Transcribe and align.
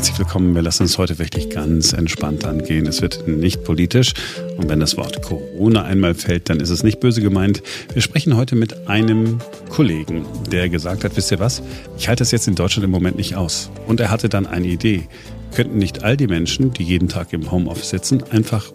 Herzlich 0.00 0.18
willkommen. 0.18 0.54
Wir 0.54 0.62
lassen 0.62 0.84
es 0.84 0.96
heute 0.96 1.18
wirklich 1.18 1.50
ganz 1.50 1.92
entspannt 1.92 2.46
angehen. 2.46 2.86
Es 2.86 3.02
wird 3.02 3.28
nicht 3.28 3.64
politisch. 3.64 4.14
Und 4.56 4.66
wenn 4.70 4.80
das 4.80 4.96
Wort 4.96 5.20
Corona 5.20 5.82
einmal 5.82 6.14
fällt, 6.14 6.48
dann 6.48 6.58
ist 6.58 6.70
es 6.70 6.82
nicht 6.82 7.00
böse 7.00 7.20
gemeint. 7.20 7.62
Wir 7.92 8.00
sprechen 8.00 8.34
heute 8.34 8.56
mit 8.56 8.88
einem 8.88 9.40
Kollegen, 9.68 10.24
der 10.50 10.70
gesagt 10.70 11.04
hat, 11.04 11.18
wisst 11.18 11.30
ihr 11.32 11.38
was? 11.38 11.62
Ich 11.98 12.08
halte 12.08 12.22
das 12.22 12.30
jetzt 12.30 12.48
in 12.48 12.54
Deutschland 12.54 12.86
im 12.86 12.90
Moment 12.90 13.18
nicht 13.18 13.36
aus. 13.36 13.70
Und 13.86 14.00
er 14.00 14.10
hatte 14.10 14.30
dann 14.30 14.46
eine 14.46 14.68
Idee. 14.68 15.06
Könnten 15.54 15.76
nicht 15.76 16.02
all 16.02 16.16
die 16.16 16.28
Menschen, 16.28 16.72
die 16.72 16.84
jeden 16.84 17.10
Tag 17.10 17.34
im 17.34 17.50
Homeoffice 17.50 17.90
sitzen, 17.90 18.22
einfach 18.30 18.72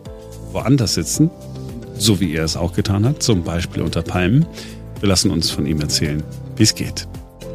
woanders 0.52 0.94
sitzen? 0.94 1.32
So 1.98 2.20
wie 2.20 2.36
er 2.36 2.44
es 2.44 2.56
auch 2.56 2.74
getan 2.74 3.04
hat, 3.04 3.24
zum 3.24 3.44
Beispiel 3.44 3.82
unter 3.82 4.04
Palmen. 4.04 4.46
Wir 5.00 5.10
lassen 5.10 5.32
uns 5.32 5.50
von 5.50 5.66
ihm 5.66 5.82
erzählen, 5.82 6.22
wie 6.56 6.64
es 6.64 6.76
geht. 6.76 7.08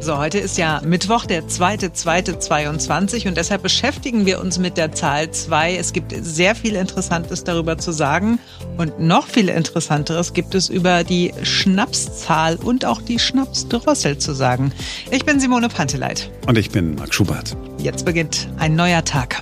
So, 0.03 0.17
heute 0.17 0.39
ist 0.39 0.57
ja 0.57 0.81
Mittwoch, 0.83 1.27
der 1.27 1.43
2.2.22 1.43 3.27
und 3.27 3.37
deshalb 3.37 3.61
beschäftigen 3.61 4.25
wir 4.25 4.41
uns 4.41 4.57
mit 4.57 4.75
der 4.75 4.93
Zahl 4.93 5.29
2. 5.29 5.75
Es 5.75 5.93
gibt 5.93 6.11
sehr 6.19 6.55
viel 6.55 6.75
Interessantes 6.75 7.43
darüber 7.43 7.77
zu 7.77 7.91
sagen 7.91 8.39
und 8.77 8.99
noch 8.99 9.27
viel 9.27 9.47
Interessanteres 9.47 10.33
gibt 10.33 10.55
es 10.55 10.69
über 10.69 11.03
die 11.03 11.31
Schnapszahl 11.43 12.55
und 12.55 12.83
auch 12.83 12.99
die 12.99 13.19
Schnapsdrossel 13.19 14.17
zu 14.17 14.33
sagen. 14.33 14.73
Ich 15.11 15.23
bin 15.23 15.39
Simone 15.39 15.69
Panteleit. 15.69 16.31
Und 16.47 16.57
ich 16.57 16.71
bin 16.71 16.95
Marc 16.95 17.13
Schubert. 17.13 17.55
Jetzt 17.77 18.03
beginnt 18.03 18.49
ein 18.57 18.75
neuer 18.75 19.05
Tag. 19.05 19.39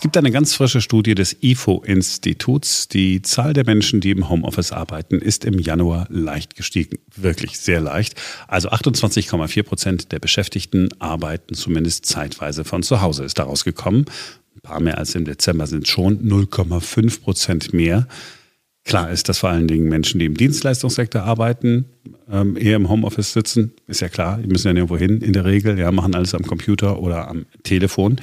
Es 0.00 0.02
gibt 0.02 0.16
eine 0.16 0.30
ganz 0.30 0.54
frische 0.54 0.80
Studie 0.80 1.14
des 1.14 1.36
IFO-Instituts. 1.42 2.88
Die 2.88 3.20
Zahl 3.20 3.52
der 3.52 3.66
Menschen, 3.66 4.00
die 4.00 4.12
im 4.12 4.30
Homeoffice 4.30 4.72
arbeiten, 4.72 5.18
ist 5.18 5.44
im 5.44 5.58
Januar 5.58 6.06
leicht 6.08 6.56
gestiegen. 6.56 6.96
Wirklich 7.14 7.58
sehr 7.58 7.82
leicht. 7.82 8.18
Also 8.48 8.70
28,4 8.70 9.62
Prozent 9.62 10.12
der 10.12 10.18
Beschäftigten 10.18 10.88
arbeiten 11.00 11.52
zumindest 11.52 12.06
zeitweise 12.06 12.64
von 12.64 12.82
zu 12.82 13.02
Hause, 13.02 13.24
ist 13.24 13.38
daraus 13.38 13.62
gekommen. 13.62 14.06
Ein 14.56 14.60
paar 14.62 14.80
mehr 14.80 14.96
als 14.96 15.14
im 15.14 15.26
Dezember 15.26 15.66
sind 15.66 15.86
schon 15.86 16.26
0,5 16.26 17.20
Prozent 17.20 17.74
mehr. 17.74 18.08
Klar 18.84 19.10
ist, 19.10 19.28
dass 19.28 19.40
vor 19.40 19.50
allen 19.50 19.68
Dingen 19.68 19.90
Menschen, 19.90 20.18
die 20.18 20.24
im 20.24 20.34
Dienstleistungssektor 20.34 21.24
arbeiten, 21.24 21.84
ähm, 22.32 22.56
eher 22.56 22.76
im 22.76 22.88
Homeoffice 22.88 23.34
sitzen. 23.34 23.74
Ist 23.86 24.00
ja 24.00 24.08
klar, 24.08 24.38
die 24.38 24.48
müssen 24.48 24.68
ja 24.68 24.72
nirgendwo 24.72 24.96
hin 24.96 25.20
in 25.20 25.34
der 25.34 25.44
Regel, 25.44 25.78
ja, 25.78 25.92
machen 25.92 26.14
alles 26.14 26.34
am 26.34 26.46
Computer 26.46 27.00
oder 27.00 27.28
am 27.28 27.44
Telefon. 27.64 28.18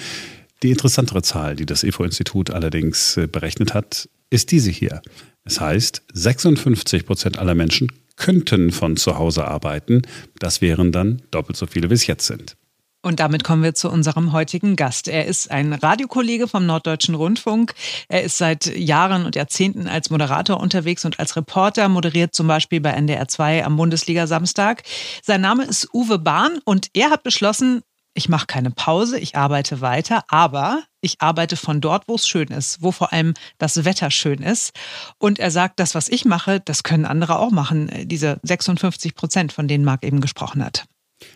Die 0.64 0.72
interessantere 0.72 1.22
Zahl, 1.22 1.56
die 1.56 1.66
das 1.66 1.84
EFO-Institut 1.84 2.50
allerdings 2.50 3.18
äh, 3.18 3.28
berechnet 3.28 3.74
hat, 3.74 4.10
ist 4.30 4.52
diese 4.52 4.72
hier. 4.72 5.02
Es 5.44 5.62
heißt, 5.62 6.02
56 6.14 7.06
Prozent 7.06 7.40
aller 7.40 7.56
Menschen 7.56 7.92
könnten 8.16 8.72
von 8.72 8.98
zu 8.98 9.18
Hause 9.18 9.46
arbeiten. 9.46 10.02
Das 10.40 10.62
wären 10.62 10.92
dann 10.92 11.22
doppelt 11.32 11.58
so 11.58 11.68
viele, 11.68 11.90
wie 11.90 11.94
es 11.94 12.08
jetzt 12.08 12.26
sind. 12.26 12.58
Und 13.04 13.20
damit 13.22 13.44
kommen 13.44 13.64
wir 13.64 13.76
zu 13.76 13.90
unserem 13.90 14.34
heutigen 14.34 14.76
Gast. 14.76 15.08
Er 15.08 15.28
ist 15.28 15.50
ein 15.52 15.72
Radiokollege 15.72 16.48
vom 16.48 16.66
Norddeutschen 16.66 17.16
Rundfunk. 17.16 17.74
Er 18.10 18.24
ist 18.24 18.38
seit 18.38 18.66
Jahren 18.76 19.26
und 19.26 19.36
Jahrzehnten 19.36 19.88
als 19.88 20.10
Moderator 20.10 20.60
unterwegs 20.60 21.06
und 21.06 21.20
als 21.20 21.38
Reporter, 21.38 21.88
moderiert 21.88 22.34
zum 22.34 22.48
Beispiel 22.48 22.82
bei 22.82 22.90
NDR 22.90 23.28
2 23.28 23.64
am 23.64 23.78
Bundesliga 23.78 24.28
Samstag. 24.28 24.84
Sein 25.24 25.42
Name 25.42 25.64
ist 25.64 25.88
Uwe 25.94 26.18
Bahn 26.18 26.60
und 26.66 26.90
er 26.94 27.12
hat 27.12 27.24
beschlossen, 27.24 27.82
ich 28.18 28.30
mache 28.30 28.48
keine 28.48 28.72
Pause, 28.72 29.20
ich 29.20 29.36
arbeite 29.36 29.80
weiter, 29.80 30.24
aber 30.28 30.84
ich 31.02 31.22
arbeite 31.22 31.56
von 31.56 31.82
dort, 31.82 32.08
wo 32.08 32.16
es 32.16 32.28
schön 32.28 32.48
ist, 32.48 32.82
wo 32.82 32.92
vor 32.92 33.14
allem 33.14 33.36
das 33.60 33.86
Wetter 33.86 34.10
schön 34.10 34.42
ist. 34.42 34.74
Und 35.20 35.38
er 35.38 35.52
sagt, 35.52 35.80
das, 35.80 35.94
was 35.94 36.10
ich 36.10 36.26
mache, 36.26 36.60
das 36.60 36.82
können 36.82 37.06
andere 37.06 37.38
auch 37.38 37.52
machen, 37.52 37.92
diese 38.06 38.40
56 38.42 39.14
Prozent, 39.14 39.54
von 39.54 39.68
denen 39.68 39.86
Marc 39.86 40.04
eben 40.04 40.20
gesprochen 40.20 40.66
hat. 40.66 40.86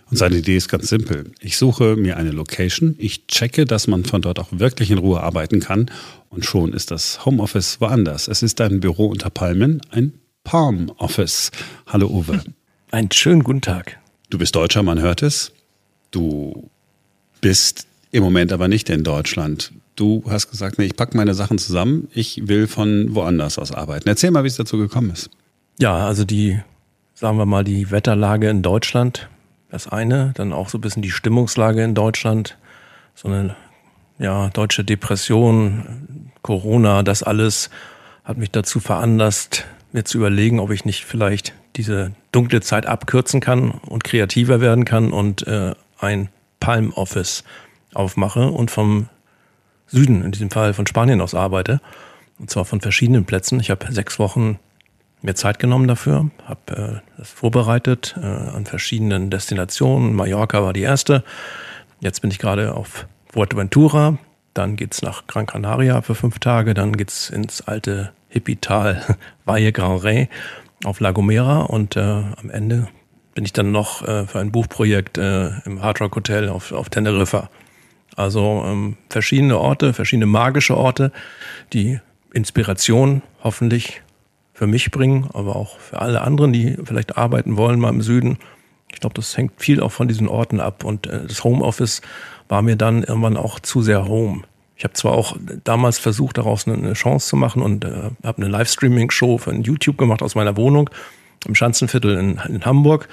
Und 0.09 0.17
seine 0.17 0.37
Idee 0.37 0.57
ist 0.57 0.69
ganz 0.69 0.89
simpel. 0.89 1.31
Ich 1.39 1.57
suche 1.57 1.95
mir 1.95 2.17
eine 2.17 2.31
Location, 2.31 2.95
ich 2.97 3.27
checke, 3.27 3.65
dass 3.65 3.87
man 3.87 4.03
von 4.03 4.21
dort 4.23 4.39
auch 4.39 4.49
wirklich 4.51 4.89
in 4.89 4.97
Ruhe 4.97 5.21
arbeiten 5.21 5.59
kann 5.59 5.89
und 6.29 6.45
schon 6.45 6.73
ist 6.73 6.89
das 6.89 7.25
Homeoffice 7.25 7.79
woanders. 7.79 8.27
Es 8.27 8.41
ist 8.41 8.59
ein 8.59 8.79
Büro 8.79 9.05
unter 9.05 9.29
Palmen, 9.29 9.81
ein 9.91 10.13
Palm 10.43 10.91
Office. 10.97 11.51
Hallo 11.85 12.07
Uwe. 12.07 12.43
Einen 12.91 13.11
schönen 13.11 13.43
guten 13.43 13.61
Tag. 13.61 13.99
Du 14.29 14.37
bist 14.37 14.55
Deutscher, 14.55 14.83
man 14.83 14.99
hört 14.99 15.21
es. 15.23 15.53
Du 16.11 16.69
bist 17.39 17.87
im 18.11 18.23
Moment 18.23 18.51
aber 18.51 18.67
nicht 18.67 18.89
in 18.89 19.03
Deutschland. 19.03 19.71
Du 19.95 20.23
hast 20.29 20.49
gesagt, 20.49 20.77
nee, 20.77 20.85
ich 20.85 20.95
packe 20.95 21.15
meine 21.15 21.33
Sachen 21.33 21.57
zusammen, 21.57 22.07
ich 22.13 22.47
will 22.47 22.67
von 22.67 23.15
woanders 23.15 23.57
aus 23.57 23.71
arbeiten. 23.71 24.07
Erzähl 24.07 24.31
mal, 24.31 24.43
wie 24.43 24.47
es 24.47 24.55
dazu 24.55 24.77
gekommen 24.77 25.11
ist. 25.11 25.29
Ja, 25.79 26.05
also 26.05 26.25
die, 26.25 26.59
sagen 27.13 27.37
wir 27.37 27.45
mal, 27.45 27.63
die 27.63 27.91
Wetterlage 27.91 28.49
in 28.49 28.61
Deutschland, 28.61 29.29
das 29.69 29.87
eine, 29.87 30.31
dann 30.35 30.53
auch 30.53 30.69
so 30.69 30.77
ein 30.77 30.81
bisschen 30.81 31.01
die 31.01 31.11
Stimmungslage 31.11 31.83
in 31.83 31.95
Deutschland, 31.95 32.57
so 33.15 33.29
eine 33.29 33.55
ja, 34.19 34.49
deutsche 34.49 34.83
Depression, 34.83 36.29
Corona, 36.41 37.03
das 37.03 37.23
alles 37.23 37.69
hat 38.23 38.37
mich 38.37 38.51
dazu 38.51 38.79
veranlasst, 38.79 39.65
mir 39.93 40.03
zu 40.03 40.17
überlegen, 40.17 40.59
ob 40.59 40.71
ich 40.71 40.85
nicht 40.85 41.05
vielleicht 41.05 41.53
diese 41.75 42.11
dunkle 42.31 42.61
Zeit 42.61 42.85
abkürzen 42.85 43.39
kann 43.39 43.71
und 43.71 44.03
kreativer 44.03 44.61
werden 44.61 44.85
kann 44.85 45.11
und 45.11 45.47
äh, 45.47 45.73
ein 46.01 46.29
Palm 46.59 46.91
Office 46.93 47.43
aufmache 47.93 48.51
und 48.51 48.71
vom 48.71 49.09
Süden, 49.87 50.23
in 50.23 50.31
diesem 50.31 50.51
Fall 50.51 50.73
von 50.73 50.87
Spanien 50.87 51.21
aus 51.21 51.35
arbeite. 51.35 51.81
Und 52.39 52.49
zwar 52.49 52.65
von 52.65 52.81
verschiedenen 52.81 53.25
Plätzen. 53.25 53.59
Ich 53.59 53.69
habe 53.69 53.91
sechs 53.91 54.17
Wochen 54.19 54.59
mir 55.21 55.35
Zeit 55.35 55.59
genommen 55.59 55.87
dafür, 55.87 56.31
habe 56.45 57.01
äh, 57.05 57.17
das 57.17 57.29
vorbereitet 57.29 58.15
äh, 58.17 58.25
an 58.25 58.65
verschiedenen 58.65 59.29
Destinationen. 59.29 60.13
Mallorca 60.15 60.63
war 60.63 60.73
die 60.73 60.81
erste. 60.81 61.23
Jetzt 61.99 62.21
bin 62.21 62.31
ich 62.31 62.39
gerade 62.39 62.73
auf 62.73 63.05
Fuerteventura. 63.31 64.17
Dann 64.53 64.75
geht's 64.75 65.01
nach 65.01 65.27
Gran 65.27 65.45
Canaria 65.45 66.01
für 66.01 66.15
fünf 66.15 66.39
Tage. 66.39 66.73
Dann 66.73 66.93
geht's 66.97 67.29
ins 67.29 67.61
alte 67.61 68.11
Hippie-Tal 68.29 69.17
Valle 69.45 69.71
Grand 69.71 70.03
Rey 70.03 70.29
auf 70.83 70.99
La 70.99 71.11
Gomera. 71.11 71.59
Und 71.59 71.95
äh, 71.95 72.01
am 72.01 72.49
Ende 72.49 72.87
bin 73.33 73.45
ich 73.45 73.53
dann 73.53 73.71
noch 73.71 74.07
äh, 74.07 74.25
für 74.27 74.39
ein 74.39 74.51
Buchprojekt 74.51 75.17
äh, 75.17 75.51
im 75.65 75.81
Hard 75.81 76.01
Rock 76.01 76.15
Hotel 76.15 76.49
auf, 76.49 76.71
auf 76.71 76.89
Teneriffa. 76.89 77.49
Also 78.15 78.63
ähm, 78.65 78.97
verschiedene 79.09 79.57
Orte, 79.57 79.93
verschiedene 79.93 80.25
magische 80.25 80.75
Orte, 80.75 81.11
die 81.73 81.99
Inspiration 82.33 83.21
hoffentlich 83.43 84.01
für 84.53 84.67
mich 84.67 84.91
bringen, 84.91 85.29
aber 85.33 85.55
auch 85.55 85.79
für 85.79 85.99
alle 86.01 86.21
anderen, 86.21 86.53
die 86.53 86.77
vielleicht 86.83 87.17
arbeiten 87.17 87.57
wollen 87.57 87.79
mal 87.79 87.89
im 87.89 88.01
Süden. 88.01 88.37
Ich 88.91 88.99
glaube, 88.99 89.15
das 89.15 89.37
hängt 89.37 89.53
viel 89.57 89.81
auch 89.81 89.91
von 89.91 90.07
diesen 90.07 90.27
Orten 90.27 90.59
ab. 90.59 90.83
Und 90.83 91.07
äh, 91.07 91.25
das 91.25 91.43
Homeoffice 91.43 92.01
war 92.49 92.61
mir 92.61 92.75
dann 92.75 93.03
irgendwann 93.03 93.37
auch 93.37 93.59
zu 93.59 93.81
sehr 93.81 94.05
Home. 94.05 94.43
Ich 94.75 94.83
habe 94.83 94.93
zwar 94.93 95.13
auch 95.13 95.37
damals 95.63 95.99
versucht, 95.99 96.37
daraus 96.37 96.67
eine, 96.67 96.93
Chance 96.93 97.27
zu 97.27 97.37
machen 97.37 97.61
und 97.61 97.85
äh, 97.85 98.09
habe 98.23 98.41
eine 98.41 98.47
Livestreaming-Show 98.49 99.37
von 99.37 99.61
YouTube 99.61 99.97
gemacht 99.97 100.21
aus 100.21 100.35
meiner 100.35 100.57
Wohnung 100.57 100.89
im 101.47 101.55
Schanzenviertel 101.55 102.17
in, 102.17 102.39
in 102.47 102.65
Hamburg. 102.65 103.07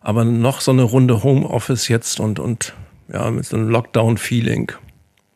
Aber 0.00 0.24
noch 0.24 0.60
so 0.60 0.70
eine 0.70 0.82
Runde 0.82 1.22
Homeoffice 1.22 1.88
jetzt 1.88 2.20
und, 2.20 2.38
und 2.38 2.74
ja, 3.12 3.30
mit 3.30 3.46
so 3.46 3.56
einem 3.56 3.68
Lockdown-Feeling, 3.68 4.72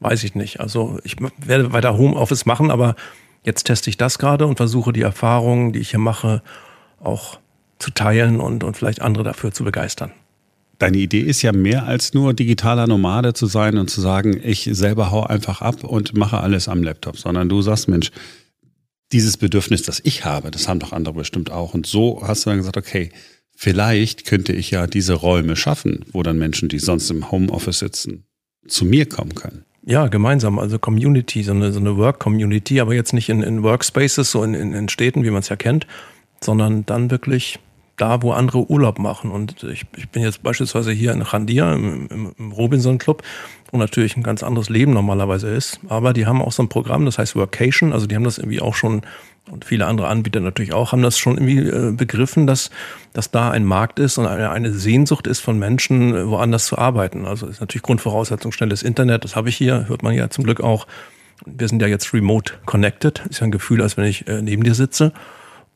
weiß 0.00 0.24
ich 0.24 0.34
nicht. 0.34 0.60
Also 0.60 0.98
ich 1.04 1.16
werde 1.38 1.72
weiter 1.72 1.96
Homeoffice 1.96 2.46
machen, 2.46 2.70
aber 2.70 2.94
jetzt 3.44 3.64
teste 3.64 3.90
ich 3.90 3.96
das 3.96 4.18
gerade 4.18 4.46
und 4.46 4.56
versuche 4.56 4.92
die 4.92 5.02
Erfahrungen, 5.02 5.72
die 5.72 5.80
ich 5.80 5.90
hier 5.90 5.98
mache, 5.98 6.42
auch 7.00 7.38
zu 7.78 7.90
teilen 7.90 8.40
und, 8.40 8.62
und 8.62 8.76
vielleicht 8.76 9.02
andere 9.02 9.24
dafür 9.24 9.52
zu 9.52 9.64
begeistern. 9.64 10.12
Deine 10.78 10.98
Idee 10.98 11.20
ist 11.20 11.42
ja 11.42 11.52
mehr 11.52 11.86
als 11.86 12.12
nur 12.14 12.34
digitaler 12.34 12.86
Nomade 12.86 13.34
zu 13.34 13.46
sein 13.46 13.78
und 13.78 13.88
zu 13.88 14.00
sagen, 14.00 14.40
ich 14.42 14.68
selber 14.72 15.10
hau 15.10 15.24
einfach 15.24 15.60
ab 15.60 15.84
und 15.84 16.16
mache 16.16 16.38
alles 16.38 16.68
am 16.68 16.82
Laptop, 16.82 17.18
sondern 17.18 17.48
du 17.48 17.62
sagst, 17.62 17.88
Mensch, 17.88 18.10
dieses 19.12 19.36
Bedürfnis, 19.36 19.82
das 19.82 20.00
ich 20.04 20.24
habe, 20.24 20.50
das 20.50 20.68
haben 20.68 20.80
doch 20.80 20.92
andere 20.92 21.14
bestimmt 21.14 21.50
auch. 21.50 21.74
Und 21.74 21.86
so 21.86 22.22
hast 22.26 22.44
du 22.44 22.50
dann 22.50 22.58
gesagt, 22.58 22.76
okay, 22.76 23.10
vielleicht 23.56 24.26
könnte 24.26 24.52
ich 24.52 24.70
ja 24.70 24.86
diese 24.86 25.14
Räume 25.14 25.56
schaffen, 25.56 26.04
wo 26.12 26.22
dann 26.22 26.38
Menschen, 26.38 26.68
die 26.68 26.78
sonst 26.78 27.10
im 27.10 27.30
Homeoffice 27.30 27.78
sitzen, 27.78 28.24
zu 28.66 28.84
mir 28.84 29.06
kommen 29.06 29.34
können. 29.34 29.64
Ja, 29.84 30.06
gemeinsam, 30.06 30.58
also 30.58 30.78
Community, 30.78 31.42
so 31.42 31.52
eine, 31.52 31.72
so 31.72 31.80
eine 31.80 31.96
Work-Community, 31.96 32.80
aber 32.80 32.94
jetzt 32.94 33.12
nicht 33.12 33.28
in, 33.28 33.42
in 33.42 33.62
Workspaces, 33.62 34.30
so 34.30 34.44
in, 34.44 34.54
in, 34.54 34.72
in 34.72 34.88
Städten, 34.88 35.24
wie 35.24 35.30
man 35.30 35.40
es 35.40 35.48
ja 35.48 35.56
kennt, 35.56 35.86
sondern 36.40 36.86
dann 36.86 37.10
wirklich 37.10 37.58
da, 37.96 38.22
wo 38.22 38.32
andere 38.32 38.70
Urlaub 38.70 38.98
machen. 38.98 39.30
Und 39.30 39.62
ich, 39.64 39.84
ich 39.96 40.08
bin 40.10 40.22
jetzt 40.22 40.42
beispielsweise 40.42 40.92
hier 40.92 41.12
in 41.12 41.24
Chandia 41.24 41.74
im, 41.74 42.06
im, 42.08 42.32
im 42.38 42.52
Robinson 42.52 42.98
Club, 42.98 43.22
wo 43.72 43.78
natürlich 43.78 44.16
ein 44.18 44.22
ganz 44.22 44.42
anderes 44.42 44.68
Leben 44.68 44.92
normalerweise 44.92 45.48
ist. 45.48 45.80
Aber 45.88 46.12
die 46.12 46.26
haben 46.26 46.42
auch 46.42 46.52
so 46.52 46.62
ein 46.62 46.68
Programm, 46.68 47.06
das 47.06 47.16
heißt 47.16 47.34
Workation. 47.34 47.94
Also 47.94 48.06
die 48.06 48.14
haben 48.14 48.22
das 48.22 48.36
irgendwie 48.36 48.60
auch 48.60 48.74
schon, 48.74 49.00
und 49.50 49.64
viele 49.64 49.86
andere 49.86 50.08
Anbieter 50.08 50.40
natürlich 50.40 50.74
auch, 50.74 50.92
haben 50.92 51.02
das 51.02 51.18
schon 51.18 51.38
irgendwie 51.38 51.68
äh, 51.68 51.90
begriffen, 51.90 52.46
dass, 52.46 52.70
dass 53.14 53.30
da 53.30 53.50
ein 53.50 53.64
Markt 53.64 53.98
ist 53.98 54.18
und 54.18 54.26
eine, 54.26 54.50
eine 54.50 54.72
Sehnsucht 54.72 55.26
ist 55.26 55.40
von 55.40 55.58
Menschen, 55.58 56.28
woanders 56.28 56.66
zu 56.66 56.76
arbeiten. 56.76 57.24
Also 57.24 57.46
ist 57.46 57.60
natürlich 57.60 57.82
Grundvoraussetzung 57.82 58.52
schnelles 58.52 58.82
Internet. 58.82 59.24
Das 59.24 59.36
habe 59.36 59.48
ich 59.48 59.56
hier, 59.56 59.88
hört 59.88 60.02
man 60.02 60.14
ja 60.14 60.28
zum 60.28 60.44
Glück 60.44 60.60
auch. 60.60 60.86
Wir 61.46 61.66
sind 61.66 61.80
ja 61.80 61.88
jetzt 61.88 62.12
remote 62.12 62.52
connected. 62.66 63.24
Ist 63.30 63.40
ja 63.40 63.46
ein 63.46 63.52
Gefühl, 63.52 63.80
als 63.80 63.96
wenn 63.96 64.04
ich 64.04 64.28
äh, 64.28 64.42
neben 64.42 64.64
dir 64.64 64.74
sitze. 64.74 65.14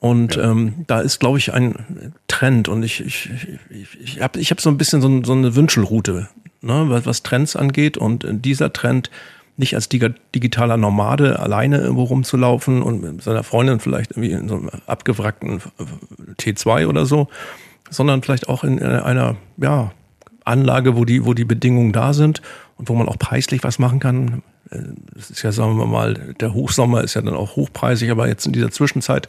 Und 0.00 0.37
ja. 0.37 0.50
ähm, 0.50 0.84
da 0.87 1.00
ist, 1.00 1.19
glaube 1.19 1.38
ich, 1.38 1.54
ein 1.54 2.12
Trend 2.28 2.69
und 2.69 2.82
ich, 2.82 3.00
ich, 3.00 3.31
ich, 3.70 4.00
ich 4.00 4.20
habe 4.20 4.38
ich 4.38 4.50
hab 4.50 4.60
so 4.60 4.69
ein 4.69 4.76
bisschen 4.76 5.00
so, 5.00 5.25
so 5.25 5.32
eine 5.32 5.56
Wünschelroute 5.56 6.28
ne, 6.66 7.02
was, 7.04 7.22
Trends 7.22 7.56
angeht. 7.56 7.96
Und 7.96 8.26
dieser 8.28 8.72
Trend, 8.72 9.10
nicht 9.56 9.74
als 9.74 9.88
digitaler 9.88 10.76
Nomade 10.76 11.38
alleine 11.38 11.78
irgendwo 11.78 12.04
rumzulaufen 12.04 12.82
und 12.82 13.02
mit 13.02 13.22
seiner 13.22 13.42
Freundin 13.42 13.80
vielleicht 13.80 14.10
irgendwie 14.12 14.32
in 14.32 14.48
so 14.48 14.56
einem 14.56 14.70
abgewrackten 14.86 15.62
T2 16.38 16.86
oder 16.86 17.06
so, 17.06 17.28
sondern 17.88 18.22
vielleicht 18.22 18.48
auch 18.48 18.64
in 18.64 18.82
einer 18.82 19.36
ja, 19.56 19.92
Anlage, 20.44 20.96
wo 20.96 21.04
die, 21.04 21.24
wo 21.24 21.32
die 21.32 21.44
Bedingungen 21.44 21.92
da 21.92 22.12
sind 22.12 22.42
und 22.76 22.88
wo 22.88 22.94
man 22.94 23.08
auch 23.08 23.19
preislich 23.19 23.64
was 23.64 23.78
machen 23.78 23.98
kann. 23.98 24.42
Das 25.14 25.30
ist 25.30 25.42
ja, 25.42 25.52
sagen 25.52 25.78
wir 25.78 25.86
mal, 25.86 26.34
der 26.40 26.52
Hochsommer 26.52 27.02
ist 27.02 27.14
ja 27.14 27.22
dann 27.22 27.34
auch 27.34 27.56
hochpreisig, 27.56 28.10
aber 28.10 28.28
jetzt 28.28 28.46
in 28.46 28.52
dieser 28.52 28.70
Zwischenzeit 28.70 29.28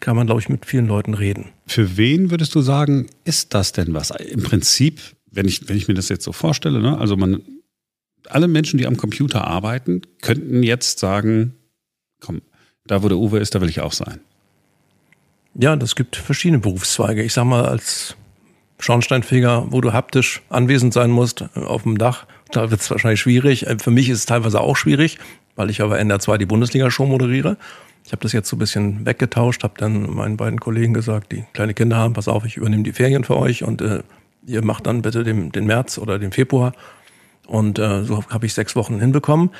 kann 0.00 0.16
man, 0.16 0.26
glaube 0.26 0.40
ich, 0.40 0.48
mit 0.48 0.66
vielen 0.66 0.86
Leuten 0.86 1.14
reden. 1.14 1.46
Für 1.66 1.96
wen 1.96 2.30
würdest 2.30 2.54
du 2.54 2.60
sagen, 2.60 3.06
ist 3.24 3.54
das 3.54 3.72
denn 3.72 3.94
was? 3.94 4.10
Im 4.10 4.42
Prinzip, 4.42 5.00
wenn 5.36 5.46
ich, 5.46 5.68
wenn 5.68 5.76
ich 5.76 5.86
mir 5.86 5.94
das 5.94 6.08
jetzt 6.08 6.24
so 6.24 6.32
vorstelle, 6.32 6.80
ne? 6.80 6.98
also 6.98 7.16
man, 7.16 7.42
alle 8.28 8.48
Menschen, 8.48 8.78
die 8.78 8.86
am 8.86 8.96
Computer 8.96 9.46
arbeiten, 9.46 10.02
könnten 10.22 10.62
jetzt 10.62 10.98
sagen, 10.98 11.54
komm, 12.20 12.42
da 12.86 13.02
wo 13.02 13.08
der 13.08 13.18
Uwe 13.18 13.38
ist, 13.38 13.54
da 13.54 13.60
will 13.60 13.68
ich 13.68 13.80
auch 13.80 13.92
sein. 13.92 14.20
Ja, 15.54 15.76
das 15.76 15.94
gibt 15.94 16.16
verschiedene 16.16 16.60
Berufszweige. 16.60 17.22
Ich 17.22 17.32
sag 17.32 17.44
mal, 17.44 17.66
als 17.66 18.16
Schornsteinfeger, 18.78 19.72
wo 19.72 19.80
du 19.80 19.92
haptisch 19.92 20.42
anwesend 20.48 20.92
sein 20.92 21.10
musst 21.10 21.42
äh, 21.54 21.60
auf 21.60 21.84
dem 21.84 21.98
Dach, 21.98 22.26
da 22.52 22.70
wird 22.70 22.80
es 22.80 22.90
wahrscheinlich 22.90 23.20
schwierig. 23.20 23.66
Äh, 23.66 23.78
für 23.78 23.90
mich 23.90 24.08
ist 24.08 24.18
es 24.18 24.26
teilweise 24.26 24.60
auch 24.60 24.76
schwierig, 24.76 25.18
weil 25.54 25.70
ich 25.70 25.80
aber 25.80 25.98
NR 25.98 26.18
2 26.18 26.38
die 26.38 26.46
Bundesliga-Show 26.46 27.06
moderiere. 27.06 27.56
Ich 28.04 28.12
habe 28.12 28.22
das 28.22 28.32
jetzt 28.32 28.48
so 28.48 28.56
ein 28.56 28.60
bisschen 28.60 29.04
weggetauscht, 29.04 29.64
habe 29.64 29.74
dann 29.78 30.14
meinen 30.14 30.36
beiden 30.36 30.60
Kollegen 30.60 30.94
gesagt, 30.94 31.32
die 31.32 31.44
kleine 31.54 31.74
Kinder 31.74 31.96
haben, 31.96 32.14
pass 32.14 32.28
auf, 32.28 32.44
ich 32.44 32.56
übernehme 32.56 32.84
die 32.84 32.92
Ferien 32.92 33.24
für 33.24 33.36
euch 33.36 33.64
und 33.64 33.80
äh, 33.80 34.02
ihr 34.46 34.64
macht 34.64 34.86
dann 34.86 35.02
bitte 35.02 35.24
den, 35.24 35.52
den 35.52 35.66
März 35.66 35.98
oder 35.98 36.18
den 36.18 36.32
Februar. 36.32 36.72
Und 37.46 37.78
äh, 37.78 38.04
so 38.04 38.24
habe 38.28 38.46
ich 38.46 38.54
sechs 38.54 38.74
Wochen 38.76 38.98
hinbekommen. 38.98 39.50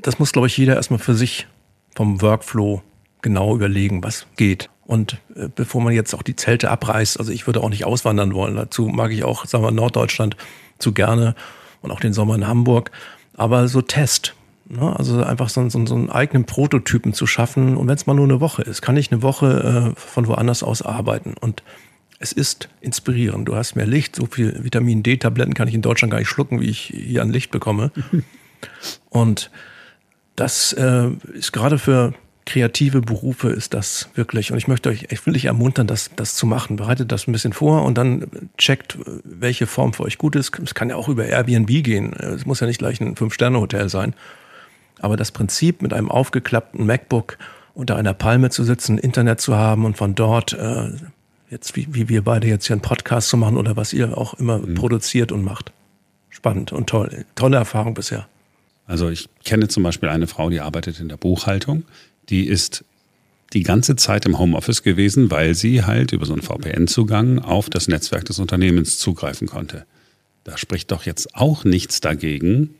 Das 0.00 0.18
muss, 0.18 0.32
glaube 0.32 0.48
ich, 0.48 0.56
jeder 0.56 0.76
erstmal 0.76 0.98
für 0.98 1.14
sich 1.14 1.46
vom 1.94 2.22
Workflow 2.22 2.82
genau 3.20 3.54
überlegen, 3.54 4.02
was 4.02 4.26
geht. 4.36 4.70
Und 4.86 5.18
äh, 5.36 5.48
bevor 5.54 5.80
man 5.80 5.92
jetzt 5.92 6.14
auch 6.14 6.22
die 6.22 6.36
Zelte 6.36 6.70
abreißt, 6.70 7.18
also 7.18 7.30
ich 7.30 7.46
würde 7.46 7.60
auch 7.62 7.68
nicht 7.68 7.84
auswandern 7.84 8.34
wollen. 8.34 8.56
Dazu 8.56 8.88
mag 8.88 9.12
ich 9.12 9.24
auch, 9.24 9.46
sagen 9.46 9.64
wir, 9.64 9.70
Norddeutschland 9.70 10.36
zu 10.78 10.92
gerne 10.92 11.34
und 11.80 11.90
auch 11.90 12.00
den 12.00 12.12
Sommer 12.12 12.34
in 12.34 12.46
Hamburg. 12.46 12.90
Aber 13.34 13.68
so 13.68 13.82
Test. 13.82 14.34
Ne? 14.68 14.94
Also 14.96 15.22
einfach 15.22 15.48
so, 15.48 15.68
so, 15.68 15.86
so 15.86 15.94
einen 15.94 16.10
eigenen 16.10 16.44
Prototypen 16.44 17.12
zu 17.12 17.26
schaffen. 17.26 17.76
Und 17.76 17.86
wenn 17.86 17.94
es 17.94 18.06
mal 18.06 18.14
nur 18.14 18.24
eine 18.24 18.40
Woche 18.40 18.62
ist, 18.62 18.82
kann 18.82 18.96
ich 18.96 19.12
eine 19.12 19.22
Woche 19.22 19.94
äh, 19.94 20.00
von 20.00 20.26
woanders 20.26 20.62
aus 20.62 20.82
arbeiten. 20.82 21.34
Und 21.40 21.62
es 22.22 22.32
ist 22.32 22.68
inspirierend. 22.80 23.48
Du 23.48 23.56
hast 23.56 23.74
mehr 23.74 23.86
Licht, 23.86 24.16
so 24.16 24.26
viel 24.26 24.62
Vitamin 24.62 25.02
D-Tabletten 25.02 25.54
kann 25.54 25.68
ich 25.68 25.74
in 25.74 25.82
Deutschland 25.82 26.12
gar 26.12 26.18
nicht 26.18 26.28
schlucken, 26.28 26.60
wie 26.60 26.70
ich 26.70 26.92
hier 26.94 27.20
an 27.20 27.30
Licht 27.30 27.50
bekomme. 27.50 27.90
Und 29.10 29.50
das 30.36 30.72
äh, 30.72 31.08
ist 31.34 31.52
gerade 31.52 31.78
für 31.78 32.14
kreative 32.44 33.00
Berufe 33.00 33.50
ist 33.50 33.74
das 33.74 34.08
wirklich. 34.14 34.52
Und 34.52 34.58
ich 34.58 34.68
möchte 34.68 34.88
euch 34.88 35.06
echt 35.10 35.26
wirklich 35.26 35.46
ermuntern, 35.46 35.86
das, 35.86 36.10
das 36.16 36.34
zu 36.34 36.46
machen. 36.46 36.76
Bereitet 36.76 37.12
das 37.12 37.26
ein 37.26 37.32
bisschen 37.32 37.52
vor 37.52 37.84
und 37.84 37.96
dann 37.98 38.50
checkt, 38.58 38.98
welche 39.24 39.66
Form 39.66 39.92
für 39.92 40.02
euch 40.02 40.18
gut 40.18 40.34
ist. 40.34 40.58
Es 40.58 40.74
kann 40.74 40.90
ja 40.90 40.96
auch 40.96 41.08
über 41.08 41.24
Airbnb 41.24 41.68
gehen. 41.68 42.12
Es 42.14 42.46
muss 42.46 42.60
ja 42.60 42.66
nicht 42.66 42.78
gleich 42.78 43.00
ein 43.00 43.16
Fünf-Sterne-Hotel 43.16 43.88
sein. 43.88 44.14
Aber 45.00 45.16
das 45.16 45.30
Prinzip, 45.30 45.82
mit 45.82 45.92
einem 45.92 46.10
aufgeklappten 46.10 46.84
MacBook 46.84 47.38
unter 47.74 47.96
einer 47.96 48.14
Palme 48.14 48.50
zu 48.50 48.64
sitzen, 48.64 48.98
Internet 48.98 49.40
zu 49.40 49.56
haben 49.56 49.84
und 49.84 49.96
von 49.96 50.14
dort 50.14 50.52
äh, 50.52 50.90
jetzt, 51.52 51.76
wie, 51.76 51.86
wie 51.94 52.08
wir 52.08 52.22
beide 52.22 52.48
jetzt 52.48 52.66
hier 52.66 52.74
einen 52.74 52.82
Podcast 52.82 53.28
zu 53.28 53.36
machen 53.36 53.56
oder 53.56 53.76
was 53.76 53.92
ihr 53.92 54.18
auch 54.18 54.34
immer 54.34 54.58
mhm. 54.58 54.74
produziert 54.74 55.30
und 55.30 55.44
macht. 55.44 55.72
Spannend 56.30 56.72
und 56.72 56.88
toll. 56.88 57.24
Tolle 57.36 57.58
Erfahrung 57.58 57.94
bisher. 57.94 58.26
Also 58.86 59.08
ich 59.08 59.28
kenne 59.44 59.68
zum 59.68 59.84
Beispiel 59.84 60.08
eine 60.08 60.26
Frau, 60.26 60.50
die 60.50 60.60
arbeitet 60.60 60.98
in 60.98 61.08
der 61.08 61.16
Buchhaltung 61.16 61.84
die 62.28 62.46
ist 62.46 62.84
die 63.52 63.62
ganze 63.62 63.96
Zeit 63.96 64.24
im 64.24 64.38
Homeoffice 64.38 64.82
gewesen, 64.82 65.30
weil 65.30 65.54
sie 65.54 65.84
halt 65.84 66.12
über 66.12 66.24
so 66.24 66.32
einen 66.32 66.42
VPN-Zugang 66.42 67.38
auf 67.38 67.68
das 67.68 67.88
Netzwerk 67.88 68.24
des 68.24 68.38
Unternehmens 68.38 68.98
zugreifen 68.98 69.46
konnte. 69.46 69.84
Da 70.44 70.56
spricht 70.56 70.90
doch 70.90 71.04
jetzt 71.04 71.34
auch 71.34 71.64
nichts 71.64 72.00
dagegen, 72.00 72.74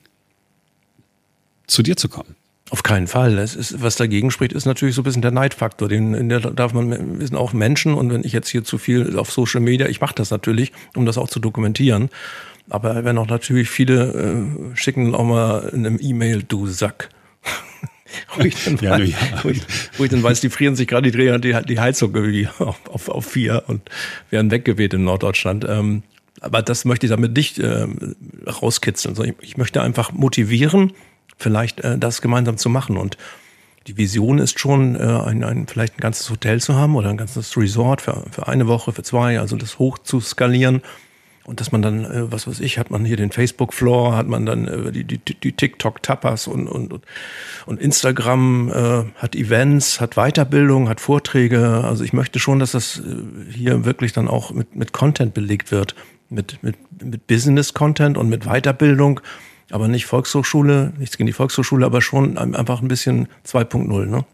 zu 1.67 1.83
dir 1.83 1.97
zu 1.97 2.09
kommen. 2.09 2.35
Auf 2.73 2.83
keinen 2.83 3.07
Fall. 3.07 3.37
Das 3.37 3.55
ist, 3.55 3.83
was 3.83 3.97
dagegen 3.97 4.31
spricht, 4.31 4.55
ist 4.55 4.65
natürlich 4.65 4.95
so 4.95 5.03
ein 5.03 5.05
bisschen 5.05 5.21
der 5.21 5.31
Neidfaktor. 5.31 5.91
Den, 5.91 6.31
der 6.31 6.41
darf 6.41 6.73
man, 6.73 7.21
wir 7.21 7.27
sind 7.27 7.37
auch 7.37 7.53
Menschen 7.53 7.93
und 7.93 8.11
wenn 8.11 8.25
ich 8.25 8.33
jetzt 8.33 8.49
hier 8.49 8.65
zu 8.65 8.79
viel 8.79 9.19
auf 9.19 9.31
Social 9.31 9.61
Media, 9.61 9.89
ich 9.89 10.01
mache 10.01 10.15
das 10.15 10.31
natürlich, 10.31 10.73
um 10.97 11.05
das 11.05 11.19
auch 11.19 11.29
zu 11.29 11.39
dokumentieren. 11.39 12.09
Aber 12.71 13.05
wenn 13.05 13.19
auch 13.19 13.27
natürlich 13.27 13.69
viele 13.69 14.47
äh, 14.73 14.75
schicken 14.75 15.15
auch 15.15 15.27
mal 15.27 15.69
in 15.75 15.85
einem 15.85 15.99
E-Mail, 16.01 16.45
du 16.49 16.67
Sack. 16.67 17.11
wo, 18.37 18.43
ich 18.43 18.65
dann 18.65 18.79
ja, 18.81 18.93
weiß, 18.93 19.11
ja. 19.11 19.17
Wo, 19.43 19.51
ich, 19.51 19.61
wo, 19.99 20.05
ich, 20.05 20.11
dann 20.11 20.23
weiß, 20.23 20.41
die 20.41 20.49
frieren 20.49 20.75
sich 20.75 20.89
gerade 20.89 21.11
die 21.11 21.15
Dreher 21.15 21.39
die, 21.39 21.55
die 21.69 21.79
Heizung 21.79 22.15
irgendwie 22.15 22.49
auf, 22.59 22.81
auf, 22.89 23.11
auf 23.11 23.27
vier 23.27 23.65
und 23.67 23.83
werden 24.31 24.51
weggeweht 24.51 24.95
in 24.95 25.05
Norddeutschland. 25.05 25.67
Ähm, 25.69 26.05
aber 26.41 26.63
das 26.63 26.87
möchte 26.87 27.05
ich 27.05 27.11
damit 27.11 27.37
nicht 27.37 27.59
äh, 27.59 27.87
rauskitzeln. 28.47 29.15
Ich, 29.25 29.35
ich, 29.43 29.57
möchte 29.59 29.83
einfach 29.83 30.13
motivieren, 30.13 30.95
vielleicht 31.43 31.81
äh, 31.81 31.99
das 31.99 32.23
gemeinsam 32.23 32.57
zu 32.57 32.71
machen. 32.71 32.97
Und 32.97 33.19
die 33.87 33.97
Vision 33.97 34.39
ist 34.39 34.59
schon, 34.59 34.95
äh, 34.95 35.01
ein, 35.01 35.45
ein, 35.45 35.67
vielleicht 35.67 35.99
ein 35.99 36.01
ganzes 36.01 36.31
Hotel 36.31 36.61
zu 36.61 36.75
haben 36.75 36.97
oder 36.97 37.11
ein 37.11 37.17
ganzes 37.17 37.57
Resort 37.57 38.01
für, 38.03 38.25
für 38.31 38.49
eine 38.49 38.67
Woche, 38.67 38.93
für 38.93 39.03
zwei, 39.03 39.39
also 39.41 39.57
das 39.57 39.79
hoch 39.79 39.99
zu 39.99 40.21
skalieren 40.21 40.83
und 41.45 41.61
dass 41.61 41.73
man 41.73 41.83
dann, 41.83 42.05
äh, 42.05 42.31
was 42.31 42.47
weiß 42.47 42.61
ich, 42.61 42.79
hat 42.79 42.91
man 42.91 43.05
hier 43.05 43.17
den 43.17 43.33
Facebook-Floor, 43.33 44.15
hat 44.15 44.29
man 44.29 44.47
dann 44.47 44.69
äh, 44.69 44.93
die, 44.93 45.05
die, 45.05 45.19
die 45.19 45.53
TikTok-Tapas 45.53 46.47
und, 46.47 46.69
und, 46.69 47.01
und 47.67 47.81
Instagram, 47.81 48.69
äh, 48.69 49.05
hat 49.17 49.35
Events, 49.35 50.01
hat 50.01 50.15
Weiterbildung, 50.15 50.89
hat 50.89 51.01
Vorträge. 51.01 51.83
Also 51.85 52.05
ich 52.05 52.13
möchte 52.13 52.39
schon, 52.39 52.61
dass 52.61 52.73
das 52.73 53.01
äh, 53.01 53.53
hier 53.53 53.85
wirklich 53.85 54.13
dann 54.13 54.29
auch 54.29 54.53
mit, 54.53 54.77
mit 54.77 54.93
Content 54.93 55.35
belegt 55.35 55.73
wird. 55.73 55.97
Mit, 56.29 56.63
mit, 56.63 56.77
mit 57.03 57.27
Business-Content 57.27 58.17
und 58.17 58.29
mit 58.31 58.45
Weiterbildung. 58.45 59.21
Aber 59.73 59.89
nicht 59.89 60.07
Volkshochschule, 60.07 60.93
nichts 60.99 61.17
gegen 61.17 61.27
die 61.27 61.33
Volkshochschule, 61.33 61.85
aber 61.87 62.03
schon 62.03 62.39
einfach 62.39 62.83
ein 62.83 62.89
bisschen 62.89 63.29
2.0, 63.47 64.07
ne? 64.07 64.25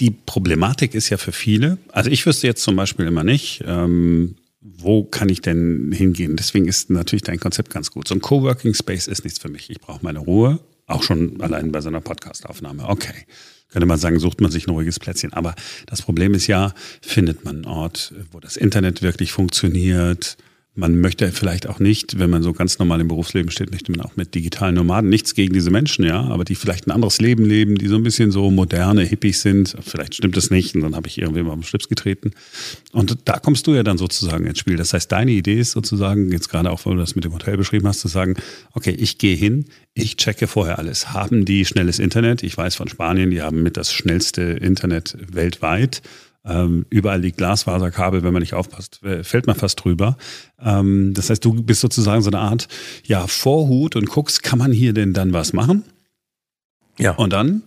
Die 0.00 0.10
Problematik 0.10 0.94
ist 0.94 1.08
ja 1.08 1.16
für 1.16 1.32
viele, 1.32 1.78
also 1.92 2.10
ich 2.10 2.26
wüsste 2.26 2.46
jetzt 2.48 2.62
zum 2.62 2.74
Beispiel 2.74 3.06
immer 3.06 3.22
nicht, 3.22 3.62
ähm, 3.64 4.36
wo 4.60 5.04
kann 5.04 5.28
ich 5.28 5.40
denn 5.40 5.92
hingehen? 5.92 6.36
Deswegen 6.36 6.66
ist 6.66 6.90
natürlich 6.90 7.22
dein 7.22 7.38
Konzept 7.38 7.70
ganz 7.70 7.90
gut. 7.90 8.08
So 8.08 8.14
ein 8.14 8.20
Coworking 8.20 8.74
Space 8.74 9.06
ist 9.06 9.24
nichts 9.24 9.38
für 9.38 9.48
mich. 9.48 9.70
Ich 9.70 9.80
brauche 9.80 10.00
meine 10.02 10.18
Ruhe, 10.18 10.58
auch 10.86 11.02
schon 11.02 11.40
allein 11.40 11.70
bei 11.70 11.80
so 11.80 11.88
einer 11.88 12.00
Podcastaufnahme. 12.00 12.88
Okay. 12.88 13.26
Könnte 13.70 13.86
man 13.86 13.98
sagen, 13.98 14.18
sucht 14.20 14.40
man 14.40 14.50
sich 14.50 14.66
ein 14.66 14.70
ruhiges 14.70 15.00
Plätzchen. 15.00 15.32
Aber 15.32 15.54
das 15.86 16.02
Problem 16.02 16.34
ist 16.34 16.46
ja, 16.46 16.72
findet 17.02 17.44
man 17.44 17.56
einen 17.56 17.64
Ort, 17.66 18.14
wo 18.32 18.40
das 18.40 18.56
Internet 18.56 19.02
wirklich 19.02 19.32
funktioniert, 19.32 20.36
man 20.76 21.00
möchte 21.00 21.30
vielleicht 21.30 21.68
auch 21.68 21.78
nicht, 21.78 22.18
wenn 22.18 22.30
man 22.30 22.42
so 22.42 22.52
ganz 22.52 22.80
normal 22.80 23.00
im 23.00 23.06
Berufsleben 23.06 23.50
steht, 23.52 23.70
möchte 23.70 23.92
man 23.92 24.00
auch 24.00 24.16
mit 24.16 24.34
digitalen 24.34 24.74
Nomaden, 24.74 25.08
nichts 25.08 25.34
gegen 25.34 25.54
diese 25.54 25.70
Menschen, 25.70 26.04
ja, 26.04 26.20
aber 26.20 26.44
die 26.44 26.56
vielleicht 26.56 26.88
ein 26.88 26.90
anderes 26.90 27.20
Leben 27.20 27.44
leben, 27.44 27.76
die 27.76 27.86
so 27.86 27.94
ein 27.94 28.02
bisschen 28.02 28.32
so 28.32 28.50
moderne 28.50 29.02
Hippies 29.04 29.42
sind. 29.42 29.76
Vielleicht 29.80 30.16
stimmt 30.16 30.36
das 30.36 30.50
nicht 30.50 30.74
und 30.74 30.80
dann 30.80 30.96
habe 30.96 31.06
ich 31.06 31.18
irgendwie 31.18 31.42
mal 31.42 31.52
am 31.52 31.62
Schlips 31.62 31.88
getreten. 31.88 32.32
Und 32.90 33.18
da 33.24 33.38
kommst 33.38 33.68
du 33.68 33.74
ja 33.74 33.84
dann 33.84 33.98
sozusagen 33.98 34.46
ins 34.46 34.58
Spiel. 34.58 34.76
Das 34.76 34.92
heißt, 34.92 35.12
deine 35.12 35.30
Idee 35.30 35.60
ist 35.60 35.70
sozusagen, 35.70 36.32
jetzt 36.32 36.48
gerade 36.48 36.70
auch, 36.70 36.84
weil 36.86 36.94
du 36.94 37.00
das 37.00 37.14
mit 37.14 37.24
dem 37.24 37.32
Hotel 37.32 37.56
beschrieben 37.56 37.86
hast, 37.86 38.00
zu 38.00 38.08
sagen, 38.08 38.34
okay, 38.72 38.96
ich 38.98 39.18
gehe 39.18 39.36
hin, 39.36 39.66
ich 39.94 40.16
checke 40.16 40.48
vorher 40.48 40.80
alles. 40.80 41.12
Haben 41.12 41.44
die 41.44 41.64
schnelles 41.64 42.00
Internet? 42.00 42.42
Ich 42.42 42.56
weiß 42.56 42.74
von 42.74 42.88
Spanien, 42.88 43.30
die 43.30 43.42
haben 43.42 43.62
mit 43.62 43.76
das 43.76 43.92
schnellste 43.92 44.42
Internet 44.42 45.16
weltweit. 45.30 46.02
Ähm, 46.46 46.84
überall 46.90 47.20
liegt 47.20 47.38
Glasfaserkabel, 47.38 48.22
wenn 48.22 48.32
man 48.32 48.42
nicht 48.42 48.54
aufpasst, 48.54 49.02
äh, 49.02 49.24
fällt 49.24 49.46
man 49.46 49.56
fast 49.56 49.82
drüber. 49.82 50.16
Ähm, 50.62 51.14
das 51.14 51.30
heißt, 51.30 51.44
du 51.44 51.62
bist 51.62 51.80
sozusagen 51.80 52.22
so 52.22 52.30
eine 52.30 52.38
Art 52.38 52.68
ja, 53.04 53.26
Vorhut 53.26 53.96
und 53.96 54.08
guckst, 54.08 54.42
kann 54.42 54.58
man 54.58 54.70
hier 54.70 54.92
denn 54.92 55.14
dann 55.14 55.32
was 55.32 55.52
machen? 55.52 55.84
Ja. 56.98 57.12
Und 57.12 57.32
dann 57.32 57.62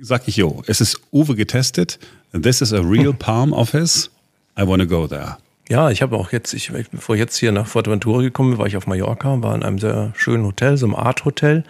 sag 0.00 0.26
ich, 0.26 0.36
jo, 0.36 0.62
es 0.66 0.80
ist 0.80 1.00
Uwe 1.12 1.36
getestet. 1.36 1.98
This 2.32 2.60
is 2.60 2.72
a 2.72 2.80
real 2.80 3.12
Palm 3.12 3.52
Office. 3.52 4.10
I 4.58 4.66
want 4.66 4.82
to 4.82 4.88
go 4.88 5.06
there. 5.06 5.36
Ja, 5.68 5.90
ich 5.90 6.02
habe 6.02 6.16
auch 6.16 6.32
jetzt, 6.32 6.52
ich, 6.52 6.72
bevor 6.90 7.14
ich 7.14 7.20
jetzt 7.20 7.38
hier 7.38 7.52
nach 7.52 7.66
Fuerteventura 7.66 8.20
gekommen 8.22 8.50
bin, 8.50 8.58
war 8.58 8.66
ich 8.66 8.76
auf 8.76 8.86
Mallorca, 8.86 9.40
war 9.42 9.54
in 9.54 9.62
einem 9.62 9.78
sehr 9.78 10.12
schönen 10.16 10.44
Hotel, 10.44 10.76
so 10.76 10.86
einem 10.86 10.94
Art 10.94 11.24
Hotel. 11.24 11.64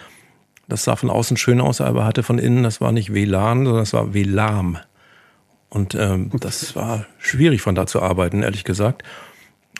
Das 0.69 0.85
sah 0.85 0.97
von 0.97 1.11
außen 1.11 1.37
schön 1.37 1.61
aus, 1.61 1.81
aber 1.81 2.05
hatte 2.05 2.23
von 2.23 2.39
innen, 2.39 2.65
das 2.65 2.81
war 2.81 2.91
nicht 2.91 3.13
WLAN, 3.13 3.65
sondern 3.65 3.83
das 3.83 3.93
war 3.93 4.15
WLAM. 4.15 4.79
Und 5.75 5.97
ähm, 5.97 6.31
das 6.39 6.77
war 6.77 7.05
schwierig 7.19 7.61
von 7.61 7.75
da 7.75 7.87
zu 7.87 8.01
arbeiten, 8.01 8.45
ehrlich 8.45 8.63
gesagt. 8.63 9.03